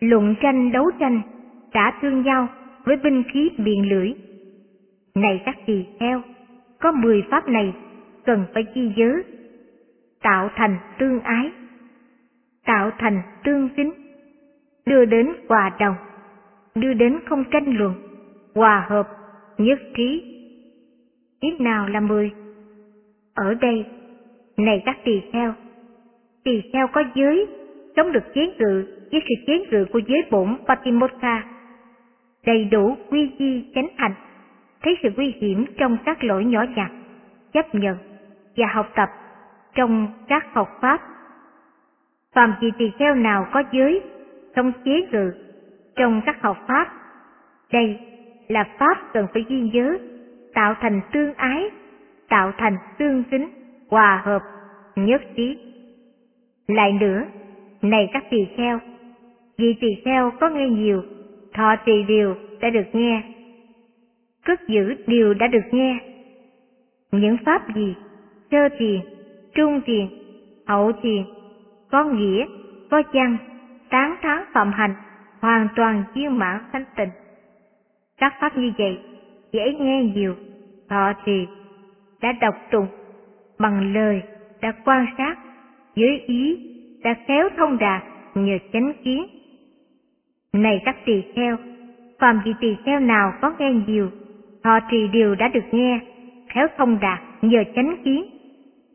luận 0.00 0.34
tranh 0.40 0.72
đấu 0.72 0.90
tranh, 1.00 1.20
đã 1.74 1.98
thương 2.00 2.22
nhau 2.22 2.48
với 2.84 2.96
binh 2.96 3.22
khí 3.32 3.50
miệng 3.56 3.88
lưỡi. 3.88 4.12
Này 5.14 5.42
các 5.44 5.56
tỳ 5.66 5.86
theo, 6.00 6.22
có 6.80 6.92
mười 6.92 7.22
pháp 7.30 7.48
này 7.48 7.74
cần 8.24 8.44
phải 8.54 8.64
ghi 8.74 8.92
nhớ 8.96 9.22
tạo 10.22 10.50
thành 10.54 10.76
tương 10.98 11.20
ái 11.20 11.50
tạo 12.66 12.90
thành 12.98 13.22
tương 13.44 13.68
kính 13.68 13.92
đưa 14.86 15.04
đến 15.04 15.32
hòa 15.48 15.70
đồng 15.80 15.94
đưa 16.74 16.92
đến 16.92 17.18
không 17.28 17.44
tranh 17.50 17.76
luận 17.76 17.94
hòa 18.58 18.86
hợp, 18.88 19.08
nhất 19.58 19.78
trí 19.96 20.22
ít 21.40 21.60
nào 21.60 21.88
là 21.88 22.00
mười. 22.00 22.30
Ở 23.34 23.54
đây, 23.54 23.86
này 24.56 24.82
các 24.86 24.96
tỳ 25.04 25.20
kheo 25.32 25.54
tỳ 26.44 26.62
kheo 26.72 26.88
có 26.88 27.04
giới 27.14 27.46
chống 27.96 28.12
được 28.12 28.34
chế 28.34 28.46
ngự 28.58 28.84
với 29.12 29.22
sự 29.28 29.34
chế 29.46 29.66
ngự 29.70 29.84
của 29.92 30.00
giới 30.06 30.22
bổn 30.30 30.56
Patimotha. 30.66 31.44
Đầy 32.46 32.64
đủ 32.64 32.96
quy 33.10 33.30
di 33.38 33.64
chánh 33.74 33.88
hạnh 33.96 34.14
thấy 34.82 34.98
sự 35.02 35.08
nguy 35.16 35.34
hiểm 35.40 35.64
trong 35.78 35.96
các 36.04 36.24
lỗi 36.24 36.44
nhỏ 36.44 36.64
nhặt, 36.76 36.90
chấp 37.52 37.74
nhận 37.74 37.96
và 38.56 38.66
học 38.72 38.86
tập 38.94 39.08
trong 39.74 40.08
các 40.28 40.46
học 40.52 40.68
pháp. 40.80 41.00
Phạm 42.34 42.54
vị 42.60 42.72
tỳ 42.78 42.90
kheo 42.98 43.14
nào 43.14 43.46
có 43.52 43.62
giới 43.72 44.02
không 44.56 44.72
chế 44.84 45.08
ngự 45.12 45.32
trong 45.96 46.20
các 46.26 46.42
học 46.42 46.56
pháp, 46.68 46.88
đây 47.72 47.98
là 48.48 48.64
pháp 48.78 48.98
cần 49.12 49.26
phải 49.32 49.44
ghi 49.48 49.60
nhớ 49.72 49.98
tạo 50.54 50.74
thành 50.80 51.00
tương 51.12 51.34
ái 51.34 51.70
tạo 52.28 52.52
thành 52.58 52.76
tương 52.98 53.24
kính 53.30 53.48
hòa 53.88 54.22
hợp 54.24 54.42
nhất 54.96 55.22
trí. 55.36 55.58
Lại 56.68 56.92
nữa 56.92 57.24
này 57.82 58.08
các 58.12 58.24
tỳ 58.30 58.46
kheo 58.56 58.78
vị 59.58 59.76
tỳ 59.80 59.88
kheo 60.04 60.32
có 60.40 60.48
nghe 60.48 60.68
nhiều 60.68 61.02
thọ 61.54 61.76
trì 61.86 62.02
điều 62.08 62.34
đã 62.60 62.70
được 62.70 62.86
nghe. 62.92 63.22
Cất 64.44 64.60
giữ 64.68 64.94
điều 65.06 65.34
đã 65.34 65.46
được 65.46 65.64
nghe. 65.70 65.98
Những 67.12 67.36
pháp 67.44 67.74
gì? 67.74 67.94
Sơ 68.50 68.68
thiền 68.78 69.00
trung 69.54 69.80
thiền 69.86 70.06
hậu 70.66 70.92
thiền 71.02 71.24
có 71.90 72.04
nghĩa 72.04 72.46
có 72.90 73.02
chăng, 73.12 73.36
tán 73.90 74.16
thán 74.22 74.44
phạm 74.52 74.72
hành 74.72 74.94
hoàn 75.40 75.68
toàn 75.76 76.04
viên 76.14 76.38
mãn 76.38 76.60
thanh 76.72 76.84
tịnh 76.96 77.08
các 78.18 78.34
pháp 78.40 78.56
như 78.56 78.72
vậy, 78.78 78.98
dễ 79.52 79.74
nghe 79.80 80.04
nhiều, 80.14 80.34
họ 80.90 81.12
thì 81.24 81.46
đã 82.22 82.32
đọc 82.40 82.54
tụng 82.70 82.86
bằng 83.58 83.94
lời, 83.94 84.22
đã 84.60 84.72
quan 84.84 85.06
sát, 85.18 85.36
dưới 85.94 86.18
ý, 86.26 86.56
đã 87.02 87.14
khéo 87.26 87.48
thông 87.56 87.78
đạt 87.78 88.02
nhờ 88.34 88.58
chánh 88.72 88.92
kiến. 89.04 89.26
Này 90.52 90.82
các 90.84 90.96
tỳ 91.04 91.22
kheo, 91.34 91.56
phàm 92.18 92.40
vị 92.44 92.52
tỳ 92.60 92.76
kheo 92.84 93.00
nào 93.00 93.32
có 93.40 93.54
nghe 93.58 93.72
nhiều, 93.86 94.10
họ 94.64 94.80
trì 94.90 95.08
điều 95.08 95.34
đã 95.34 95.48
được 95.48 95.64
nghe, 95.72 96.00
khéo 96.48 96.66
thông 96.78 96.98
đạt 97.00 97.18
nhờ 97.42 97.64
chánh 97.74 97.96
kiến. 98.04 98.24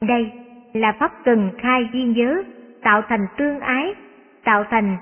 Đây 0.01 0.31
là 0.73 0.91
pháp 0.99 1.11
cần 1.25 1.49
khai 1.57 1.89
ghi 1.93 2.03
nhớ, 2.03 2.43
tạo 2.81 3.01
thành 3.09 3.25
tương 3.37 3.59
ái, 3.59 3.93
tạo 4.43 4.63
thành 4.69 4.97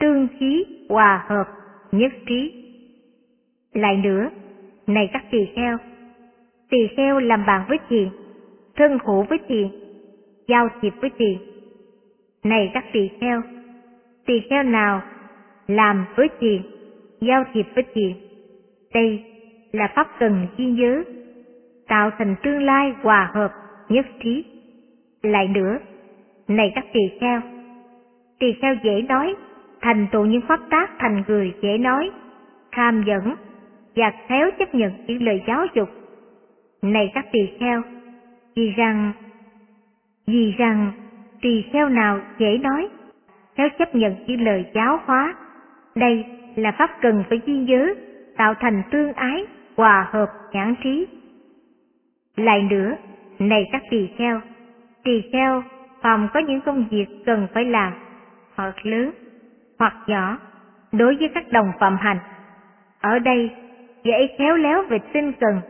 tương 0.00 0.28
khí 0.38 0.64
hòa 0.88 1.24
hợp 1.28 1.44
nhất 1.92 2.12
trí 2.26 2.59
lại 3.74 3.96
nữa 3.96 4.30
này 4.86 5.10
các 5.12 5.24
tỳ 5.30 5.46
kheo 5.56 5.78
tỳ 6.70 6.88
kheo 6.96 7.20
làm 7.20 7.46
bạn 7.46 7.64
với 7.68 7.78
thiền 7.88 8.08
thân 8.76 8.98
hữu 9.04 9.22
với 9.22 9.38
thiền 9.48 9.68
giao 10.50 10.68
thiệp 10.80 10.94
với 11.00 11.10
thiền. 11.18 11.38
Này 12.44 12.70
các 12.74 12.84
tỳ 12.92 13.08
kheo 13.20 13.42
tỳ 14.26 14.40
kheo 14.50 14.62
nào 14.62 15.02
làm 15.66 16.04
với 16.16 16.28
thiền 16.40 16.62
giao 17.20 17.44
thiệp 17.52 17.66
với 17.74 17.84
thiền? 17.94 18.12
Đây 18.94 19.24
là 19.72 19.92
pháp 19.94 20.08
cần 20.18 20.46
ghi 20.56 20.66
nhớ, 20.66 21.02
tạo 21.88 22.10
thành 22.18 22.34
tương 22.42 22.62
lai 22.62 22.92
hòa 23.02 23.30
hợp 23.34 23.52
nhất 23.88 24.06
trí. 24.22 24.44
Lại 25.22 25.48
nữa 25.48 25.78
này 26.48 26.72
các 26.74 26.84
tỳ 26.92 27.00
kheo 27.20 27.40
tỳ 28.38 28.52
kheo 28.52 28.74
dễ 28.82 29.02
nói 29.02 29.34
thành 29.80 30.06
tựu 30.12 30.24
những 30.24 30.42
pháp 30.48 30.60
tác 30.70 30.90
thành 30.98 31.22
người 31.28 31.52
dễ 31.62 31.78
nói 31.78 32.10
tham 32.72 33.04
dẫn 33.06 33.34
và 34.00 34.12
khéo 34.28 34.50
chấp 34.58 34.74
nhận 34.74 34.92
những 35.06 35.22
lời 35.22 35.42
giáo 35.46 35.66
dục. 35.74 35.88
Này 36.82 37.10
các 37.14 37.26
tỳ 37.32 37.40
kheo, 37.60 37.82
vì 38.56 38.70
rằng 38.70 39.12
vì 40.26 40.52
rằng 40.58 40.92
tỳ 41.40 41.64
kheo 41.72 41.88
nào 41.88 42.20
dễ 42.38 42.58
nói, 42.58 42.88
khéo 43.56 43.68
chấp 43.78 43.94
nhận 43.94 44.14
những 44.26 44.44
lời 44.44 44.64
giáo 44.74 45.00
hóa, 45.04 45.34
đây 45.94 46.24
là 46.56 46.72
pháp 46.78 46.90
cần 47.00 47.24
phải 47.28 47.40
ghi 47.46 47.58
nhớ, 47.58 47.94
tạo 48.36 48.54
thành 48.54 48.82
tương 48.90 49.12
ái, 49.12 49.46
hòa 49.76 50.08
hợp, 50.12 50.28
nhãn 50.52 50.74
trí. 50.82 51.06
Lại 52.36 52.62
nữa, 52.62 52.96
này 53.38 53.64
các 53.72 53.82
tỳ 53.90 54.08
kheo 54.18 54.40
tỳ 55.04 55.22
kheo 55.32 55.62
phòng 56.02 56.28
có 56.34 56.40
những 56.40 56.60
công 56.60 56.88
việc 56.90 57.06
cần 57.26 57.46
phải 57.54 57.64
làm, 57.64 57.92
hoặc 58.54 58.86
lớn, 58.86 59.10
hoặc 59.78 59.94
nhỏ, 60.06 60.38
đối 60.92 61.16
với 61.16 61.28
các 61.34 61.52
đồng 61.52 61.72
phạm 61.80 61.96
hành, 61.96 62.18
ở 63.00 63.18
đây 63.18 63.50
dễ 64.04 64.28
khéo 64.38 64.56
léo 64.56 64.82
về 64.82 64.98
tinh 65.12 65.32
cần 65.40 65.60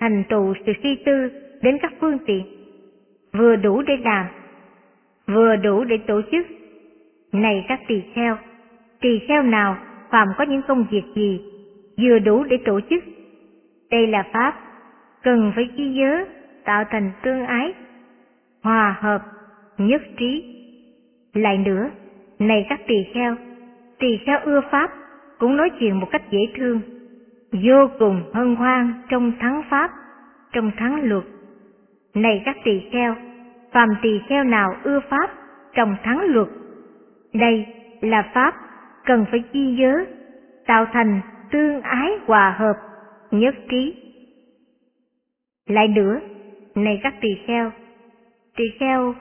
thành 0.00 0.24
tụ 0.28 0.54
sự 0.66 0.72
suy 0.82 0.96
tư 1.06 1.30
đến 1.62 1.78
các 1.82 1.92
phương 2.00 2.18
tiện. 2.26 2.42
Vừa 3.32 3.56
đủ 3.56 3.82
để 3.82 3.96
làm, 3.96 4.26
vừa 5.26 5.56
đủ 5.56 5.84
để 5.84 5.98
tổ 6.06 6.20
chức. 6.32 6.46
Này 7.32 7.64
các 7.68 7.80
tỳ 7.88 8.02
kheo 8.14 8.36
tỳ 9.00 9.18
kheo 9.28 9.42
nào 9.42 9.76
phàm 10.10 10.28
có 10.38 10.44
những 10.44 10.62
công 10.68 10.86
việc 10.90 11.02
gì 11.14 11.40
vừa 12.02 12.18
đủ 12.18 12.44
để 12.44 12.56
tổ 12.64 12.80
chức? 12.90 13.04
Đây 13.90 14.06
là 14.06 14.24
pháp 14.32 14.54
cần 15.22 15.52
phải 15.54 15.68
ghi 15.76 15.88
nhớ 15.88 16.24
tạo 16.64 16.84
thành 16.90 17.10
tương 17.22 17.46
ái, 17.46 17.74
hòa 18.62 18.96
hợp, 19.00 19.22
nhất 19.78 20.02
trí. 20.18 20.54
Lại 21.34 21.58
nữa, 21.58 21.90
này 22.38 22.66
các 22.68 22.80
tỳ 22.86 22.94
kheo 23.14 23.36
tỳ 23.98 24.18
kheo 24.26 24.38
ưa 24.44 24.60
pháp 24.70 24.90
cũng 25.38 25.56
nói 25.56 25.70
chuyện 25.80 26.00
một 26.00 26.06
cách 26.10 26.22
dễ 26.30 26.40
thương 26.56 26.80
vô 27.52 27.90
cùng 27.98 28.22
hân 28.34 28.56
hoan 28.56 28.92
trong 29.08 29.32
thắng 29.40 29.62
pháp, 29.70 29.90
trong 30.52 30.70
thắng 30.76 31.02
luật. 31.02 31.24
Này 32.14 32.42
các 32.44 32.56
tỳ 32.64 32.80
kheo, 32.92 33.14
phàm 33.72 33.88
tỳ 34.02 34.20
kheo 34.28 34.44
nào 34.44 34.74
ưa 34.82 35.00
pháp 35.10 35.30
trong 35.74 35.96
thắng 36.02 36.20
luật? 36.20 36.48
Đây 37.34 37.66
là 38.00 38.30
pháp 38.34 38.54
cần 39.04 39.24
phải 39.30 39.44
ghi 39.52 39.70
nhớ, 39.70 40.04
tạo 40.66 40.86
thành 40.92 41.20
tương 41.50 41.80
ái 41.80 42.10
hòa 42.26 42.56
hợp, 42.58 42.76
nhất 43.30 43.54
trí. 43.70 43.94
Lại 45.66 45.88
nữa, 45.88 46.20
này 46.74 47.00
các 47.02 47.14
tỳ 47.20 47.28
kheo 47.46 47.70
tỳ 48.58 48.64
kheo 48.80 49.14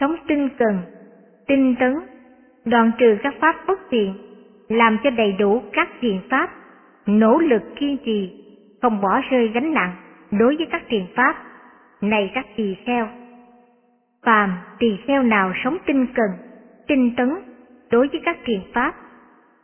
sống 0.00 0.16
tinh 0.28 0.48
cần, 0.58 0.78
tinh 1.46 1.74
tấn, 1.80 1.94
đoạn 2.64 2.90
trừ 2.98 3.16
các 3.22 3.34
pháp 3.40 3.56
bất 3.66 3.80
thiện, 3.90 4.14
làm 4.68 4.98
cho 5.04 5.10
đầy 5.10 5.32
đủ 5.32 5.62
các 5.72 5.88
thiện 6.00 6.20
pháp 6.30 6.50
nỗ 7.06 7.38
lực 7.38 7.62
kiên 7.76 7.96
trì, 8.04 8.44
không 8.82 9.00
bỏ 9.00 9.20
rơi 9.30 9.48
gánh 9.48 9.74
nặng 9.74 9.92
đối 10.30 10.56
với 10.56 10.66
các 10.70 10.82
thiền 10.88 11.06
pháp. 11.16 11.36
Này 12.00 12.30
các 12.34 12.46
tỳ 12.56 12.76
kheo, 12.86 13.08
phàm 14.22 14.52
tỳ 14.78 14.96
kheo 15.06 15.22
nào 15.22 15.52
sống 15.64 15.76
tinh 15.86 16.06
cần, 16.14 16.30
tinh 16.86 17.14
tấn 17.16 17.28
đối 17.90 18.08
với 18.08 18.20
các 18.24 18.38
thiền 18.44 18.60
pháp, 18.74 18.94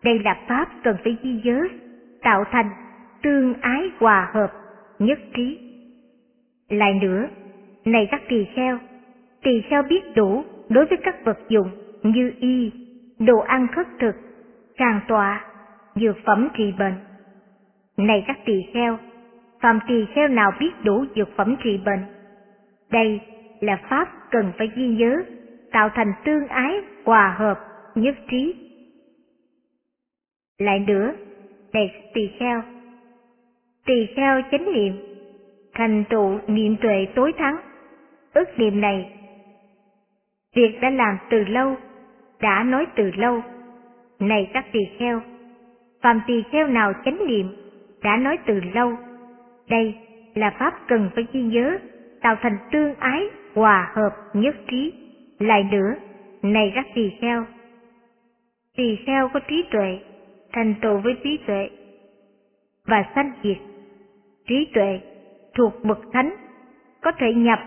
đây 0.04 0.18
là 0.18 0.36
pháp 0.48 0.68
cần 0.82 0.96
phải 1.04 1.16
ghi 1.22 1.40
nhớ, 1.44 1.62
tạo 2.22 2.44
thành 2.50 2.70
tương 3.22 3.54
ái 3.60 3.90
hòa 3.98 4.30
hợp, 4.32 4.52
nhất 4.98 5.18
trí. 5.34 5.58
Lại 6.68 6.94
nữa, 7.02 7.26
này 7.84 8.08
các 8.10 8.20
tỳ 8.28 8.44
kheo 8.54 8.78
tỳ 9.42 9.62
kheo 9.70 9.82
biết 9.82 10.02
đủ 10.14 10.44
đối 10.68 10.86
với 10.86 10.98
các 11.02 11.24
vật 11.24 11.38
dụng 11.48 11.70
như 12.02 12.32
y, 12.40 12.72
đồ 13.18 13.38
ăn 13.38 13.66
khất 13.76 13.86
thực, 14.00 14.14
càng 14.76 15.00
tọa, 15.08 15.44
dược 15.94 16.16
phẩm 16.24 16.48
trị 16.54 16.72
bệnh 16.78 16.94
này 18.06 18.24
các 18.26 18.38
tỳ 18.44 18.62
kheo, 18.74 18.98
phàm 19.60 19.78
tỳ 19.88 20.06
kheo 20.14 20.28
nào 20.28 20.50
biết 20.60 20.70
đủ 20.84 21.04
dược 21.16 21.36
phẩm 21.36 21.56
trị 21.64 21.80
bệnh? 21.84 22.04
Đây 22.90 23.20
là 23.60 23.80
pháp 23.90 24.08
cần 24.30 24.52
phải 24.58 24.70
ghi 24.76 24.86
nhớ, 24.86 25.16
tạo 25.72 25.88
thành 25.94 26.12
tương 26.24 26.46
ái, 26.46 26.80
hòa 27.04 27.34
hợp, 27.38 27.58
nhất 27.94 28.16
trí. 28.30 28.54
Lại 30.58 30.78
nữa, 30.78 31.12
này 31.72 31.90
các 31.94 32.04
tỳ 32.14 32.30
kheo 32.38 32.62
tỳ 33.90 34.06
kheo 34.16 34.42
chánh 34.50 34.72
niệm, 34.72 34.92
thành 35.74 36.04
tựu 36.10 36.38
niệm 36.46 36.76
tuệ 36.82 37.06
tối 37.14 37.32
thắng. 37.38 37.56
Ước 38.34 38.58
niệm 38.58 38.80
này, 38.80 39.12
việc 40.56 40.78
đã 40.82 40.90
làm 40.90 41.18
từ 41.30 41.44
lâu, 41.44 41.76
đã 42.40 42.62
nói 42.62 42.86
từ 42.96 43.10
lâu. 43.16 43.42
Này 44.18 44.50
các 44.54 44.64
tỳ 44.72 44.80
kheo, 44.98 45.20
phàm 46.02 46.20
tỳ 46.26 46.42
kheo 46.52 46.66
nào 46.66 46.92
chánh 47.04 47.26
niệm 47.26 47.46
đã 48.02 48.16
nói 48.16 48.38
từ 48.46 48.60
lâu. 48.74 48.92
Đây 49.68 49.94
là 50.34 50.50
pháp 50.58 50.74
cần 50.88 51.10
phải 51.14 51.26
ghi 51.32 51.42
nhớ 51.42 51.78
tạo 52.20 52.36
thành 52.40 52.58
tương 52.72 52.94
ái 52.94 53.22
hòa 53.54 53.92
hợp 53.94 54.16
nhất 54.34 54.56
trí. 54.70 54.92
Lại 55.38 55.68
nữa 55.70 55.94
này 56.42 56.72
các 56.74 56.86
tỳ 56.94 57.10
kheo. 57.20 57.44
Tỳ 58.76 58.96
kheo 59.06 59.28
có 59.28 59.40
trí 59.40 59.64
tuệ 59.70 59.98
thành 60.52 60.74
tựu 60.82 60.98
với 60.98 61.16
trí 61.24 61.38
tuệ 61.46 61.70
và 62.86 63.04
sanh 63.14 63.32
diệt. 63.42 63.56
Trí 64.46 64.64
tuệ 64.74 65.00
thuộc 65.54 65.84
bậc 65.84 65.98
thánh 66.12 66.30
có 67.00 67.12
thể 67.12 67.34
nhập 67.34 67.58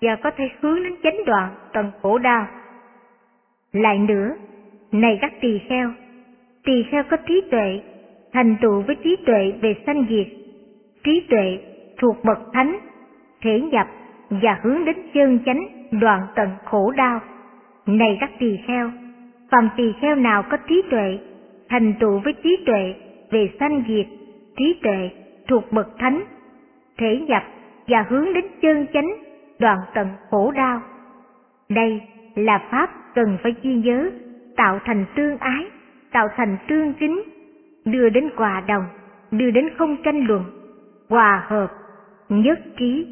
và 0.00 0.16
có 0.16 0.30
thể 0.30 0.44
hướng 0.60 0.82
đến 0.82 0.94
chánh 1.02 1.24
đoạn 1.26 1.54
tận 1.72 1.90
khổ 2.02 2.18
đau. 2.18 2.46
Lại 3.72 3.98
nữa, 3.98 4.34
này 4.92 5.18
các 5.20 5.32
tỳ 5.40 5.58
kheo, 5.68 5.92
tỳ 6.64 6.82
kheo 6.90 7.02
có 7.10 7.16
trí 7.16 7.42
tuệ, 7.50 7.80
thành 8.32 8.56
tựu 8.62 8.80
với 8.80 8.96
trí 9.04 9.16
tuệ 9.26 9.52
về 9.60 9.74
sanh 9.86 10.06
diệt, 10.10 10.26
trí 11.04 11.20
tuệ 11.30 11.58
thuộc 11.98 12.24
bậc 12.24 12.38
thánh, 12.52 12.78
thể 13.42 13.60
nhập 13.60 13.86
và 14.30 14.58
hướng 14.62 14.84
đến 14.84 14.96
chân 15.14 15.38
chánh 15.46 15.60
đoạn 16.00 16.20
tận 16.34 16.48
khổ 16.64 16.90
đau. 16.90 17.20
Này 17.86 18.16
các 18.20 18.30
tỳ 18.38 18.58
kheo, 18.66 18.90
phàm 19.50 19.68
tỳ 19.76 19.92
kheo 20.00 20.16
nào 20.16 20.42
có 20.50 20.56
trí 20.56 20.82
tuệ, 20.90 21.18
thành 21.68 21.94
tựu 22.00 22.18
với 22.24 22.32
trí 22.32 22.56
tuệ 22.66 22.94
về 23.30 23.50
sanh 23.60 23.82
diệt, 23.88 24.06
trí 24.56 24.74
tuệ 24.82 25.10
thuộc 25.48 25.72
bậc 25.72 25.98
thánh, 25.98 26.24
thể 26.98 27.20
nhập 27.28 27.42
và 27.88 28.06
hướng 28.08 28.34
đến 28.34 28.44
chân 28.62 28.86
chánh 28.92 29.10
đoạn 29.58 29.78
tận 29.94 30.08
khổ 30.30 30.50
đau. 30.50 30.80
Đây 31.68 32.00
là 32.34 32.68
pháp 32.70 32.90
cần 33.14 33.38
phải 33.42 33.54
ghi 33.62 33.74
nhớ, 33.74 34.10
tạo 34.56 34.78
thành 34.84 35.04
tương 35.16 35.38
ái, 35.38 35.66
tạo 36.12 36.28
thành 36.36 36.56
tương 36.68 36.94
kính, 36.94 37.22
đưa 37.84 38.08
đến 38.08 38.28
hòa 38.36 38.60
đồng, 38.68 38.84
đưa 39.30 39.50
đến 39.50 39.68
không 39.78 39.96
tranh 40.04 40.24
luận, 40.26 40.44
hòa 41.08 41.44
hợp, 41.48 41.70
nhất 42.28 42.58
trí. 42.78 43.06